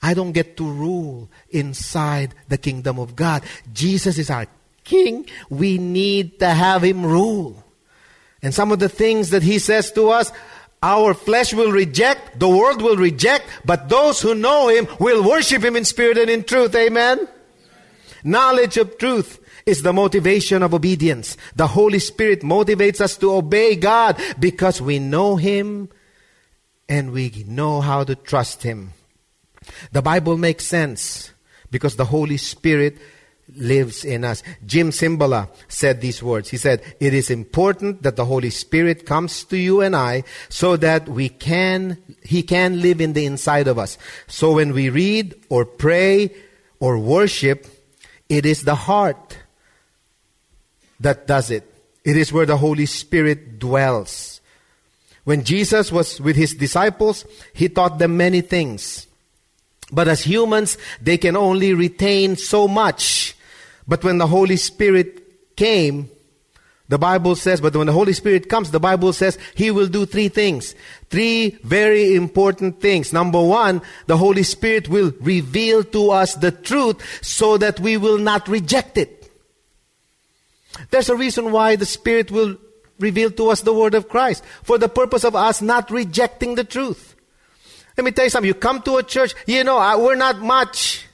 I 0.00 0.14
don't 0.14 0.32
get 0.32 0.56
to 0.58 0.64
rule 0.64 1.28
inside 1.50 2.34
the 2.48 2.58
kingdom 2.58 2.98
of 2.98 3.16
God. 3.16 3.42
Jesus 3.72 4.18
is 4.18 4.30
our 4.30 4.46
king, 4.84 5.26
we 5.50 5.78
need 5.78 6.38
to 6.40 6.48
have 6.48 6.82
him 6.82 7.04
rule. 7.04 7.62
And 8.42 8.54
some 8.54 8.72
of 8.72 8.78
the 8.78 8.88
things 8.88 9.30
that 9.30 9.42
he 9.42 9.58
says 9.58 9.92
to 9.92 10.08
us, 10.08 10.32
our 10.82 11.12
flesh 11.12 11.52
will 11.52 11.72
reject, 11.72 12.38
the 12.38 12.48
world 12.48 12.80
will 12.80 12.96
reject, 12.96 13.46
but 13.64 13.88
those 13.88 14.22
who 14.22 14.34
know 14.34 14.68
him 14.68 14.86
will 15.00 15.28
worship 15.28 15.62
him 15.62 15.76
in 15.76 15.84
spirit 15.84 16.16
and 16.16 16.30
in 16.30 16.44
truth. 16.44 16.74
Amen? 16.74 17.28
Knowledge 18.22 18.76
of 18.76 18.96
truth 18.98 19.40
is 19.68 19.82
the 19.82 19.92
motivation 19.92 20.62
of 20.62 20.72
obedience. 20.72 21.36
The 21.54 21.66
Holy 21.66 21.98
Spirit 21.98 22.40
motivates 22.40 23.00
us 23.00 23.16
to 23.18 23.34
obey 23.34 23.76
God 23.76 24.18
because 24.40 24.80
we 24.80 24.98
know 24.98 25.36
him 25.36 25.90
and 26.88 27.12
we 27.12 27.44
know 27.46 27.82
how 27.82 28.02
to 28.02 28.14
trust 28.14 28.62
him. 28.62 28.92
The 29.92 30.00
Bible 30.00 30.38
makes 30.38 30.64
sense 30.64 31.32
because 31.70 31.96
the 31.96 32.06
Holy 32.06 32.38
Spirit 32.38 32.96
lives 33.56 34.04
in 34.04 34.24
us. 34.24 34.42
Jim 34.64 34.90
Cymbala 34.90 35.48
said 35.68 36.00
these 36.00 36.22
words. 36.22 36.48
He 36.48 36.56
said, 36.56 36.82
It 36.98 37.12
is 37.12 37.30
important 37.30 38.02
that 38.02 38.16
the 38.16 38.24
Holy 38.24 38.50
Spirit 38.50 39.04
comes 39.04 39.44
to 39.44 39.58
you 39.58 39.82
and 39.82 39.94
I 39.94 40.24
so 40.48 40.76
that 40.78 41.08
we 41.08 41.28
can, 41.28 41.98
He 42.22 42.42
can 42.42 42.80
live 42.80 43.02
in 43.02 43.12
the 43.12 43.26
inside 43.26 43.68
of 43.68 43.78
us. 43.78 43.98
So 44.26 44.52
when 44.52 44.72
we 44.72 44.88
read 44.88 45.34
or 45.50 45.66
pray 45.66 46.34
or 46.80 46.98
worship, 46.98 47.66
it 48.28 48.46
is 48.46 48.62
the 48.62 48.74
heart 48.74 49.38
that 51.00 51.26
does 51.26 51.50
it. 51.50 51.64
It 52.04 52.16
is 52.16 52.32
where 52.32 52.46
the 52.46 52.56
Holy 52.56 52.86
Spirit 52.86 53.58
dwells. 53.58 54.40
When 55.24 55.44
Jesus 55.44 55.92
was 55.92 56.20
with 56.20 56.36
His 56.36 56.54
disciples, 56.54 57.26
He 57.52 57.68
taught 57.68 57.98
them 57.98 58.16
many 58.16 58.40
things. 58.40 59.06
But 59.90 60.08
as 60.08 60.22
humans, 60.22 60.78
they 61.00 61.18
can 61.18 61.36
only 61.36 61.74
retain 61.74 62.36
so 62.36 62.68
much 62.68 63.34
but 63.88 64.04
when 64.04 64.18
the 64.18 64.26
Holy 64.26 64.58
Spirit 64.58 65.56
came, 65.56 66.10
the 66.88 66.98
Bible 66.98 67.34
says, 67.34 67.60
but 67.60 67.74
when 67.74 67.86
the 67.86 67.92
Holy 67.92 68.12
Spirit 68.12 68.48
comes, 68.48 68.70
the 68.70 68.80
Bible 68.80 69.12
says 69.14 69.38
He 69.54 69.70
will 69.70 69.88
do 69.88 70.04
three 70.06 70.28
things. 70.28 70.74
Three 71.08 71.58
very 71.64 72.14
important 72.14 72.80
things. 72.80 73.12
Number 73.12 73.42
one, 73.42 73.80
the 74.06 74.16
Holy 74.16 74.42
Spirit 74.42 74.88
will 74.88 75.12
reveal 75.20 75.84
to 75.84 76.10
us 76.10 76.34
the 76.34 76.52
truth 76.52 77.24
so 77.24 77.56
that 77.56 77.80
we 77.80 77.96
will 77.96 78.18
not 78.18 78.46
reject 78.46 78.98
it. 78.98 79.17
There's 80.90 81.08
a 81.08 81.16
reason 81.16 81.52
why 81.52 81.76
the 81.76 81.86
Spirit 81.86 82.30
will 82.30 82.56
reveal 82.98 83.30
to 83.32 83.50
us 83.50 83.62
the 83.62 83.72
Word 83.72 83.94
of 83.94 84.08
Christ. 84.08 84.44
For 84.62 84.78
the 84.78 84.88
purpose 84.88 85.24
of 85.24 85.34
us 85.34 85.62
not 85.62 85.90
rejecting 85.90 86.54
the 86.54 86.64
truth. 86.64 87.14
Let 87.96 88.04
me 88.04 88.12
tell 88.12 88.24
you 88.24 88.30
something. 88.30 88.48
You 88.48 88.54
come 88.54 88.82
to 88.82 88.96
a 88.96 89.02
church, 89.02 89.34
you 89.46 89.64
know, 89.64 89.78
we're 89.98 90.14
not 90.14 90.40
much. 90.40 91.06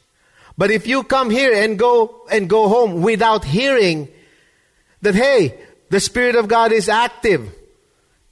But 0.57 0.71
if 0.71 0.87
you 0.87 1.03
come 1.03 1.31
here 1.31 1.53
and 1.53 1.79
go 1.79 2.27
and 2.31 2.49
go 2.49 2.69
home 2.69 3.03
without 3.03 3.45
hearing 3.45 4.09
that 5.03 5.15
hey, 5.15 5.59
the 5.91 6.01
Spirit 6.01 6.37
of 6.37 6.49
God 6.49 6.73
is 6.73 6.89
active. 6.89 7.55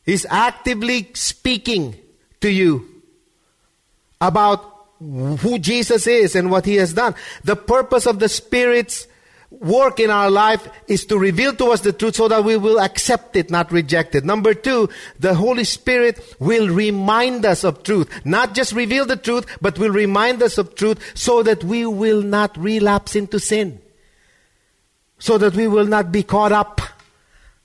He's 0.04 0.26
actively 0.26 1.10
speaking 1.14 1.96
to 2.40 2.50
you 2.50 2.88
about 4.20 4.86
who 5.00 5.58
Jesus 5.58 6.06
is 6.06 6.36
and 6.36 6.50
what 6.50 6.64
he 6.64 6.76
has 6.76 6.92
done. 6.92 7.14
The 7.44 7.56
purpose 7.56 8.06
of 8.06 8.18
the 8.18 8.28
Spirit's 8.28 9.06
work 9.60 10.00
in 10.00 10.10
our 10.10 10.30
life 10.30 10.66
is 10.88 11.04
to 11.06 11.18
reveal 11.18 11.54
to 11.54 11.66
us 11.66 11.80
the 11.80 11.92
truth 11.92 12.16
so 12.16 12.28
that 12.28 12.44
we 12.44 12.56
will 12.56 12.80
accept 12.80 13.36
it, 13.36 13.50
not 13.50 13.70
reject 13.70 14.14
it. 14.14 14.24
Number 14.24 14.54
two, 14.54 14.88
the 15.18 15.34
Holy 15.34 15.64
Spirit 15.64 16.36
will 16.38 16.68
remind 16.68 17.44
us 17.44 17.64
of 17.64 17.82
truth. 17.82 18.08
Not 18.24 18.54
just 18.54 18.72
reveal 18.72 19.04
the 19.04 19.16
truth, 19.16 19.46
but 19.60 19.78
will 19.78 19.90
remind 19.90 20.42
us 20.42 20.58
of 20.58 20.74
truth 20.74 21.12
so 21.14 21.42
that 21.42 21.62
we 21.62 21.86
will 21.86 22.22
not 22.22 22.56
relapse 22.56 23.14
into 23.14 23.38
sin. 23.38 23.80
So 25.18 25.38
that 25.38 25.54
we 25.54 25.68
will 25.68 25.86
not 25.86 26.10
be 26.10 26.22
caught 26.22 26.52
up 26.52 26.80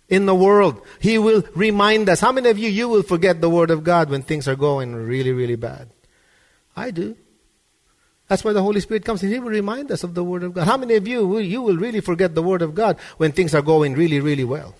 in 0.10 0.26
the 0.26 0.36
world. 0.36 0.82
He 1.00 1.18
will 1.18 1.44
remind 1.56 2.10
us. 2.10 2.20
How 2.20 2.32
many 2.32 2.50
of 2.50 2.58
you, 2.58 2.70
you 2.70 2.88
will 2.88 3.04
forget 3.04 3.42
the 3.42 3.50
Word 3.50 3.72
of 3.72 3.84
God 3.84 4.10
when 4.10 4.22
things 4.22 4.48
are 4.48 4.56
going 4.56 4.96
really, 4.96 5.32
really 5.32 5.56
bad? 5.56 5.90
I 6.76 6.92
do. 6.92 7.18
That's 8.28 8.44
why 8.44 8.54
the 8.54 8.62
Holy 8.62 8.82
Spirit 8.82 9.06
comes 9.06 9.24
and 9.24 9.32
He 9.32 9.40
will 9.40 9.50
remind 9.50 9.92
us 9.92 10.04
of 10.04 10.14
the 10.14 10.24
Word 10.24 10.44
of 10.44 10.54
God. 10.54 10.66
How 10.66 10.78
many 10.78 10.96
of 10.96 11.08
you, 11.08 11.26
will, 11.26 11.42
you 11.42 11.62
will 11.62 11.78
really 11.78 12.02
forget 12.02 12.36
the 12.36 12.44
Word 12.44 12.62
of 12.62 12.76
God 12.76 12.98
when 13.18 13.32
things 13.32 13.56
are 13.56 13.62
going 13.62 13.94
really, 13.94 14.20
really 14.20 14.44
well? 14.44 14.76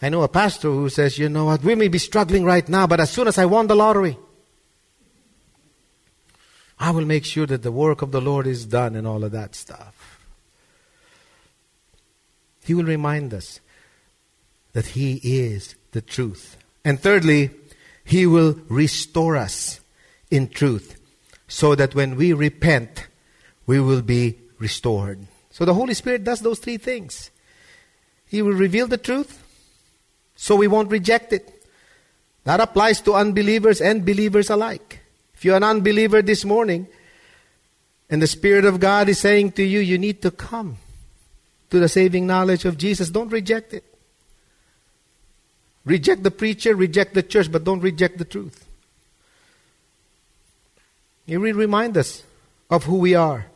I 0.00 0.08
know 0.08 0.22
a 0.22 0.28
pastor 0.28 0.68
who 0.68 0.88
says, 0.88 1.18
you 1.18 1.28
know 1.28 1.46
what, 1.46 1.62
we 1.62 1.74
may 1.74 1.88
be 1.88 1.98
struggling 1.98 2.44
right 2.44 2.68
now, 2.68 2.86
but 2.86 3.00
as 3.00 3.10
soon 3.10 3.26
as 3.26 3.38
I 3.38 3.46
won 3.46 3.66
the 3.66 3.74
lottery, 3.74 4.16
I 6.78 6.90
will 6.92 7.04
make 7.04 7.24
sure 7.24 7.46
that 7.46 7.62
the 7.62 7.72
work 7.72 8.02
of 8.02 8.12
the 8.12 8.20
Lord 8.20 8.46
is 8.46 8.64
done 8.64 8.94
and 8.94 9.06
all 9.06 9.24
of 9.24 9.32
that 9.32 9.56
stuff. 9.56 10.20
He 12.64 12.74
will 12.74 12.84
remind 12.84 13.34
us 13.34 13.60
that 14.72 14.86
He 14.86 15.20
is 15.24 15.74
the 15.92 16.00
truth. 16.00 16.56
And 16.84 17.00
thirdly, 17.00 17.50
He 18.04 18.26
will 18.26 18.60
restore 18.68 19.36
us 19.36 19.80
in 20.30 20.48
truth, 20.48 21.00
so 21.46 21.74
that 21.74 21.94
when 21.94 22.16
we 22.16 22.32
repent, 22.32 23.06
we 23.66 23.80
will 23.80 24.02
be 24.02 24.38
restored. 24.58 25.26
So 25.50 25.64
the 25.64 25.74
Holy 25.74 25.94
Spirit 25.94 26.24
does 26.24 26.40
those 26.40 26.58
three 26.58 26.76
things. 26.76 27.30
He 28.26 28.42
will 28.42 28.52
reveal 28.52 28.86
the 28.86 28.98
truth, 28.98 29.42
so 30.36 30.54
we 30.56 30.68
won't 30.68 30.90
reject 30.90 31.32
it. 31.32 31.64
That 32.44 32.60
applies 32.60 33.00
to 33.02 33.14
unbelievers 33.14 33.80
and 33.80 34.04
believers 34.04 34.50
alike. 34.50 35.00
If 35.34 35.44
you're 35.44 35.56
an 35.56 35.64
unbeliever 35.64 36.22
this 36.22 36.44
morning, 36.44 36.88
and 38.10 38.22
the 38.22 38.26
Spirit 38.26 38.64
of 38.64 38.80
God 38.80 39.08
is 39.08 39.18
saying 39.18 39.52
to 39.52 39.62
you, 39.62 39.80
you 39.80 39.98
need 39.98 40.22
to 40.22 40.30
come 40.30 40.78
to 41.70 41.78
the 41.78 41.88
saving 41.88 42.26
knowledge 42.26 42.64
of 42.64 42.78
Jesus, 42.78 43.10
don't 43.10 43.30
reject 43.30 43.74
it. 43.74 43.84
Reject 45.84 46.22
the 46.22 46.30
preacher, 46.30 46.74
reject 46.74 47.14
the 47.14 47.22
church, 47.22 47.50
but 47.50 47.64
don't 47.64 47.80
reject 47.80 48.18
the 48.18 48.24
truth. 48.24 48.67
He 51.28 51.36
will 51.36 51.52
remind 51.52 51.98
us 51.98 52.22
of 52.70 52.84
who 52.84 52.96
we 52.96 53.14
are, 53.14 53.46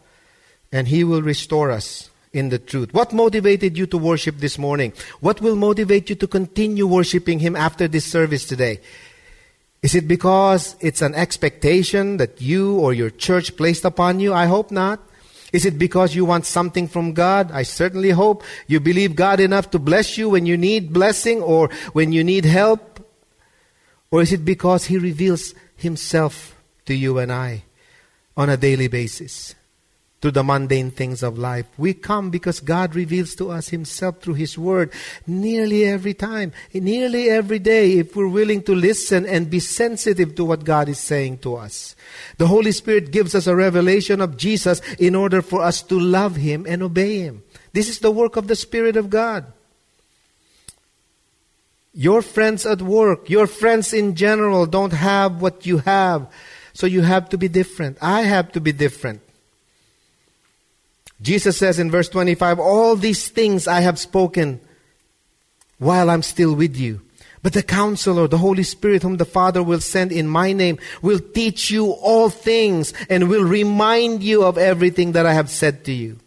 and 0.71 0.87
He 0.87 1.05
will 1.05 1.23
restore 1.23 1.71
us 1.71 2.11
in 2.31 2.51
the 2.51 2.59
truth. 2.59 2.93
What 2.93 3.15
motivated 3.15 3.79
you 3.79 3.87
to 3.87 3.97
worship 3.97 4.37
this 4.39 4.59
morning? 4.59 4.93
What 5.21 5.41
will 5.41 5.57
motivate 5.57 6.11
you 6.11 6.17
to 6.17 6.27
continue 6.27 6.87
worshiping 6.87 7.39
Him 7.39 7.57
after 7.57 7.89
this 7.89 8.05
service 8.05 8.45
today? 8.45 8.81
Is 9.83 9.95
it 9.95 10.07
because 10.07 10.77
it's 10.81 11.01
an 11.01 11.15
expectation 11.15 12.19
that 12.19 12.43
you 12.43 12.79
or 12.79 12.93
your 12.93 13.09
church 13.09 13.57
placed 13.57 13.87
upon 13.87 14.21
you? 14.21 14.35
I 14.35 14.45
hope 14.45 14.71
not. 14.71 15.01
Is 15.55 15.65
it 15.65 15.79
because 15.79 16.15
you 16.15 16.27
want 16.27 16.45
something 16.45 16.89
from 16.89 17.15
God? 17.15 17.51
I 17.53 17.63
certainly 17.63 18.11
hope 18.11 18.45
you 18.67 18.81
believe 18.81 19.17
God 19.17 19.41
enough 19.41 19.71
to 19.71 19.79
bless 19.79 20.19
you 20.19 20.29
when 20.29 20.45
you 20.45 20.59
need 20.59 20.93
blessing 20.93 21.41
or 21.41 21.71
when 21.95 22.13
you 22.13 22.23
need 22.23 22.45
help. 22.45 23.01
Or 24.11 24.21
is 24.21 24.31
it 24.31 24.45
because 24.45 24.85
He 24.85 24.99
reveals 24.99 25.55
Himself 25.77 26.55
to 26.87 26.95
you 26.95 27.19
and 27.19 27.33
I 27.33 27.65
on 28.37 28.49
a 28.49 28.57
daily 28.57 28.89
basis 28.89 29.55
to 30.23 30.31
the 30.31 30.45
mundane 30.45 30.91
things 30.91 31.23
of 31.23 31.37
life. 31.37 31.67
We 31.77 31.95
come 31.95 32.31
because 32.31 32.61
God 32.61 32.95
reveals 32.95 33.35
to 33.35 33.51
us 33.51 33.69
Himself 33.69 34.21
through 34.21 34.35
His 34.35 34.57
Word 34.57 34.93
nearly 35.27 35.85
every 35.85 36.15
time, 36.15 36.53
nearly 36.73 37.29
every 37.29 37.59
day, 37.59 37.99
if 37.99 38.15
we're 38.15 38.29
willing 38.29 38.63
to 38.63 38.75
listen 38.75 39.27
and 39.27 39.51
be 39.51 39.59
sensitive 39.59 40.37
to 40.37 40.45
what 40.45 40.65
God 40.65 40.89
is 40.89 41.01
saying 41.01 41.39
to 41.39 41.57
us. 41.57 41.97
The 42.39 42.47
Holy 42.47 42.71
Spirit 42.71 43.11
gives 43.11 43.35
us 43.35 43.49
a 43.49 43.57
revelation 43.57 44.21
of 44.21 44.37
Jesus 44.37 44.81
in 44.99 45.17
order 45.17 45.43
for 45.43 45.61
us 45.61 45.83
to 45.83 45.99
love 45.99 46.37
Him 46.37 46.67
and 46.69 46.85
obey 46.85 47.19
Him. 47.19 47.43
This 47.73 47.89
is 47.89 47.99
the 47.99 48.13
work 48.13 48.37
of 48.37 48.47
the 48.47 48.57
Spirit 48.57 48.97
of 48.97 49.11
God. 49.11 49.45
Your 51.95 52.23
friends 52.23 52.65
at 52.65 52.81
work, 52.81 53.29
your 53.29 53.49
friends 53.49 53.93
in 53.93 54.15
general 54.15 54.67
don't 54.67 54.93
have 54.93 55.43
what 55.43 55.67
you 55.67 55.79
have 55.79 56.33
so 56.73 56.87
you 56.87 57.03
have 57.03 57.29
to 57.31 57.39
be 57.39 57.49
different. 57.49 57.99
I 58.01 58.23
have 58.23 58.53
to 58.53 58.61
be 58.61 58.73
different. 58.73 59.21
Jesus 61.21 61.57
says 61.57 61.79
in 61.79 61.91
verse 61.91 62.09
25, 62.09 62.59
All 62.59 62.97
these 62.97 63.29
things 63.29 63.69
I 63.69 63.81
have 63.81 63.99
spoken 63.99 64.61
while 65.79 66.11
I'm 66.11 66.23
still 66.23 66.55
with 66.55 66.77
you. 66.77 67.01
But 67.43 67.55
the 67.55 67.63
counselor, 67.63 68.29
the 68.29 68.39
Holy 68.39 68.63
Spirit, 68.63 69.03
whom 69.03 69.17
the 69.17 69.25
Father 69.25 69.63
will 69.63 69.81
send 69.81 70.13
in 70.13 70.29
my 70.29 70.53
name, 70.53 70.79
will 71.01 71.19
teach 71.19 71.71
you 71.71 71.91
all 71.91 72.31
things 72.31 72.95
and 73.11 73.29
will 73.29 73.43
remind 73.43 74.23
you 74.23 74.45
of 74.45 74.57
everything 74.57 75.13
that 75.13 75.27
I 75.27 75.35
have 75.35 75.51
said 75.51 75.85
to 75.87 75.93
you. 75.93 76.19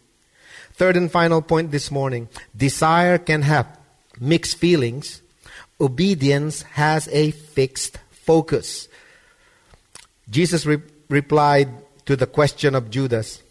Third 0.74 0.96
and 0.96 1.10
final 1.10 1.40
point 1.40 1.70
this 1.70 1.90
morning 1.90 2.28
desire 2.54 3.16
can 3.16 3.40
have 3.42 3.66
mixed 4.20 4.58
feelings, 4.58 5.22
obedience 5.80 6.62
has 6.62 7.08
a 7.08 7.30
fixed 7.30 7.98
focus. 8.10 8.88
Jesus 10.28 10.66
re- 10.66 10.82
replied 11.08 11.68
to 12.06 12.16
the 12.16 12.26
question 12.26 12.74
of 12.74 12.90
Judas 12.90 13.42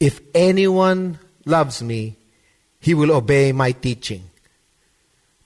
If 0.00 0.20
anyone 0.34 1.18
loves 1.44 1.82
me, 1.82 2.16
he 2.80 2.94
will 2.94 3.12
obey 3.12 3.52
my 3.52 3.72
teaching. 3.72 4.24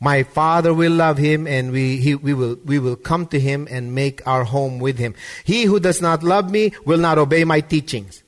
My 0.02 0.22
Father 0.22 0.72
will 0.72 0.92
love 0.92 1.18
him, 1.18 1.46
and 1.46 1.72
we, 1.72 1.98
he, 1.98 2.14
we, 2.14 2.32
will, 2.32 2.56
we 2.64 2.78
will 2.78 2.96
come 2.96 3.26
to 3.26 3.38
him 3.38 3.68
and 3.70 3.94
make 3.94 4.26
our 4.26 4.44
home 4.44 4.78
with 4.78 4.98
him. 4.98 5.14
He 5.44 5.64
who 5.64 5.78
does 5.78 6.00
not 6.00 6.22
love 6.22 6.50
me 6.50 6.72
will 6.86 6.98
not 6.98 7.18
obey 7.18 7.44
my 7.44 7.60
teachings. 7.60 8.22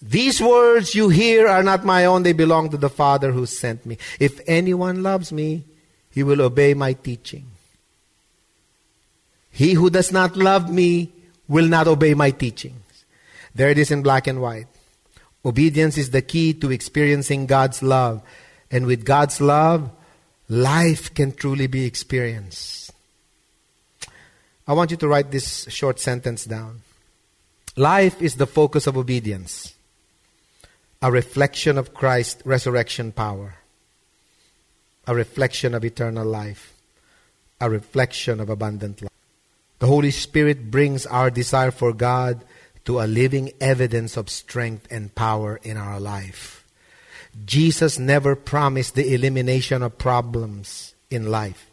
These 0.00 0.40
words 0.40 0.94
you 0.94 1.08
hear 1.08 1.48
are 1.48 1.62
not 1.62 1.84
my 1.84 2.04
own, 2.04 2.22
they 2.22 2.32
belong 2.32 2.70
to 2.70 2.76
the 2.76 2.88
Father 2.90 3.32
who 3.32 3.46
sent 3.46 3.84
me. 3.84 3.98
If 4.18 4.40
anyone 4.46 5.02
loves 5.02 5.32
me, 5.32 5.64
he 6.10 6.22
will 6.22 6.42
obey 6.42 6.74
my 6.74 6.92
teaching. 6.92 7.51
He 9.52 9.74
who 9.74 9.90
does 9.90 10.10
not 10.10 10.36
love 10.36 10.72
me 10.72 11.12
will 11.46 11.68
not 11.68 11.86
obey 11.86 12.14
my 12.14 12.30
teachings. 12.30 13.04
There 13.54 13.68
it 13.68 13.78
is 13.78 13.90
in 13.90 14.02
black 14.02 14.26
and 14.26 14.40
white. 14.40 14.66
Obedience 15.44 15.98
is 15.98 16.10
the 16.10 16.22
key 16.22 16.54
to 16.54 16.70
experiencing 16.70 17.46
God's 17.46 17.82
love. 17.82 18.22
And 18.70 18.86
with 18.86 19.04
God's 19.04 19.40
love, 19.40 19.90
life 20.48 21.12
can 21.12 21.32
truly 21.32 21.66
be 21.66 21.84
experienced. 21.84 22.92
I 24.66 24.72
want 24.72 24.90
you 24.90 24.96
to 24.96 25.08
write 25.08 25.30
this 25.30 25.66
short 25.68 26.00
sentence 26.00 26.46
down. 26.46 26.80
Life 27.76 28.22
is 28.22 28.36
the 28.36 28.46
focus 28.46 28.86
of 28.86 28.96
obedience, 28.96 29.74
a 31.00 31.10
reflection 31.10 31.76
of 31.78 31.92
Christ's 31.92 32.44
resurrection 32.46 33.12
power, 33.12 33.56
a 35.06 35.14
reflection 35.14 35.74
of 35.74 35.84
eternal 35.84 36.26
life, 36.26 36.74
a 37.60 37.68
reflection 37.68 38.40
of 38.40 38.48
abundant 38.48 39.02
life. 39.02 39.10
The 39.82 39.88
Holy 39.88 40.12
Spirit 40.12 40.70
brings 40.70 41.06
our 41.06 41.28
desire 41.28 41.72
for 41.72 41.92
God 41.92 42.44
to 42.84 43.00
a 43.00 43.10
living 43.10 43.50
evidence 43.60 44.16
of 44.16 44.30
strength 44.30 44.86
and 44.92 45.12
power 45.12 45.58
in 45.64 45.76
our 45.76 45.98
life. 45.98 46.64
Jesus 47.44 47.98
never 47.98 48.36
promised 48.36 48.94
the 48.94 49.12
elimination 49.12 49.82
of 49.82 49.98
problems 49.98 50.94
in 51.10 51.32
life, 51.32 51.68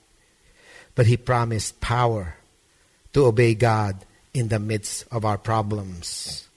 but 0.95 1.05
he 1.05 1.17
promised 1.17 1.81
power 1.81 2.33
to 3.13 3.27
obey 3.27 3.53
God 3.53 4.03
in 4.33 4.47
the 4.47 4.57
midst 4.57 5.05
of 5.11 5.23
our 5.23 5.37
problems. 5.37 6.47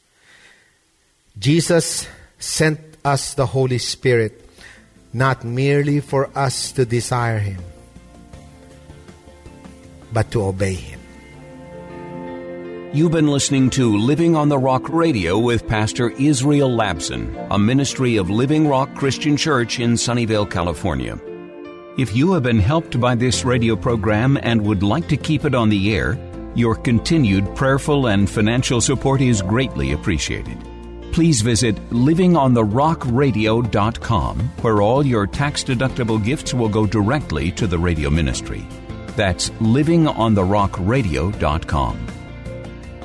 Jesus 1.38 2.08
sent 2.38 2.80
us 3.04 3.34
the 3.34 3.44
Holy 3.44 3.76
Spirit 3.76 4.40
not 5.12 5.44
merely 5.44 6.00
for 6.00 6.30
us 6.34 6.72
to 6.72 6.86
desire 6.86 7.40
Him, 7.40 7.60
but 10.14 10.30
to 10.30 10.44
obey 10.44 10.72
Him. 10.72 11.01
You've 12.94 13.12
been 13.12 13.28
listening 13.28 13.70
to 13.70 13.96
Living 13.96 14.36
on 14.36 14.50
the 14.50 14.58
Rock 14.58 14.90
Radio 14.90 15.38
with 15.38 15.66
Pastor 15.66 16.10
Israel 16.10 16.68
Labson, 16.68 17.46
a 17.50 17.58
ministry 17.58 18.16
of 18.16 18.28
Living 18.28 18.68
Rock 18.68 18.94
Christian 18.94 19.34
Church 19.34 19.80
in 19.80 19.92
Sunnyvale, 19.92 20.50
California. 20.50 21.18
If 21.96 22.14
you 22.14 22.34
have 22.34 22.42
been 22.42 22.58
helped 22.58 23.00
by 23.00 23.14
this 23.14 23.46
radio 23.46 23.76
program 23.76 24.38
and 24.42 24.60
would 24.60 24.82
like 24.82 25.08
to 25.08 25.16
keep 25.16 25.46
it 25.46 25.54
on 25.54 25.70
the 25.70 25.96
air, 25.96 26.18
your 26.54 26.74
continued 26.74 27.56
prayerful 27.56 28.08
and 28.08 28.28
financial 28.28 28.82
support 28.82 29.22
is 29.22 29.40
greatly 29.40 29.92
appreciated. 29.92 30.58
Please 31.12 31.40
visit 31.40 31.76
livingontherockradio.com, 31.88 34.38
where 34.60 34.82
all 34.82 35.06
your 35.06 35.26
tax 35.26 35.64
deductible 35.64 36.22
gifts 36.22 36.52
will 36.52 36.68
go 36.68 36.86
directly 36.86 37.50
to 37.52 37.66
the 37.66 37.78
radio 37.78 38.10
ministry. 38.10 38.66
That's 39.16 39.48
livingontherockradio.com. 39.48 42.21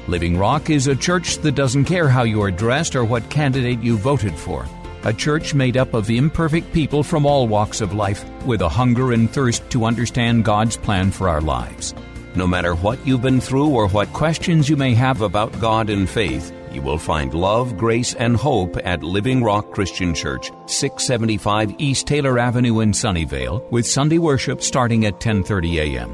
Living 0.08 0.38
Rock 0.38 0.70
is 0.70 0.88
a 0.88 0.96
church 0.96 1.40
that 1.40 1.56
doesn't 1.56 1.84
care 1.84 2.08
how 2.08 2.24
you 2.24 2.42
are 2.42 2.52
dressed 2.52 2.96
or 2.96 3.04
what 3.04 3.30
candidate 3.30 3.82
you 3.82 3.98
voted 3.98 4.34
for. 4.34 4.66
A 5.04 5.12
church 5.12 5.54
made 5.54 5.76
up 5.76 5.94
of 5.94 6.10
imperfect 6.10 6.72
people 6.74 7.04
from 7.04 7.26
all 7.26 7.46
walks 7.48 7.82
of 7.82 7.94
life 7.94 8.24
with 8.46 8.62
a 8.62 8.70
hunger 8.70 9.12
and 9.12 9.30
thirst 9.30 9.70
to 9.72 9.84
understand 9.84 10.46
God's 10.46 10.78
plan 10.78 11.12
for 11.12 11.28
our 11.28 11.42
lives. 11.42 11.94
No 12.36 12.48
matter 12.48 12.74
what 12.76 13.06
you've 13.06 13.22
been 13.22 13.42
through 13.42 13.68
or 13.68 13.90
what 13.90 14.14
questions 14.14 14.70
you 14.70 14.78
may 14.78 14.94
have 14.94 15.22
about 15.22 15.60
God 15.60 15.90
and 15.90 16.10
faith, 16.10 16.54
you 16.72 16.82
will 16.82 16.98
find 16.98 17.34
love, 17.34 17.76
grace, 17.76 18.14
and 18.14 18.38
hope 18.38 18.78
at 18.86 19.04
Living 19.04 19.44
Rock 19.44 19.74
Christian 19.74 20.14
Church, 20.14 20.52
675 20.68 21.76
East 21.80 22.08
Taylor 22.08 22.40
Avenue 22.40 22.80
in 22.80 22.92
Sunnyvale, 22.92 23.70
with 23.72 23.86
Sunday 23.86 24.20
worship 24.20 24.62
starting 24.62 25.06
at 25.06 25.20
10:30 25.20 25.80
a.m. 25.80 26.12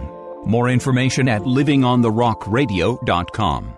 More 0.50 0.70
information 0.70 1.28
at 1.28 1.44
livingontherockradio.com. 1.44 3.78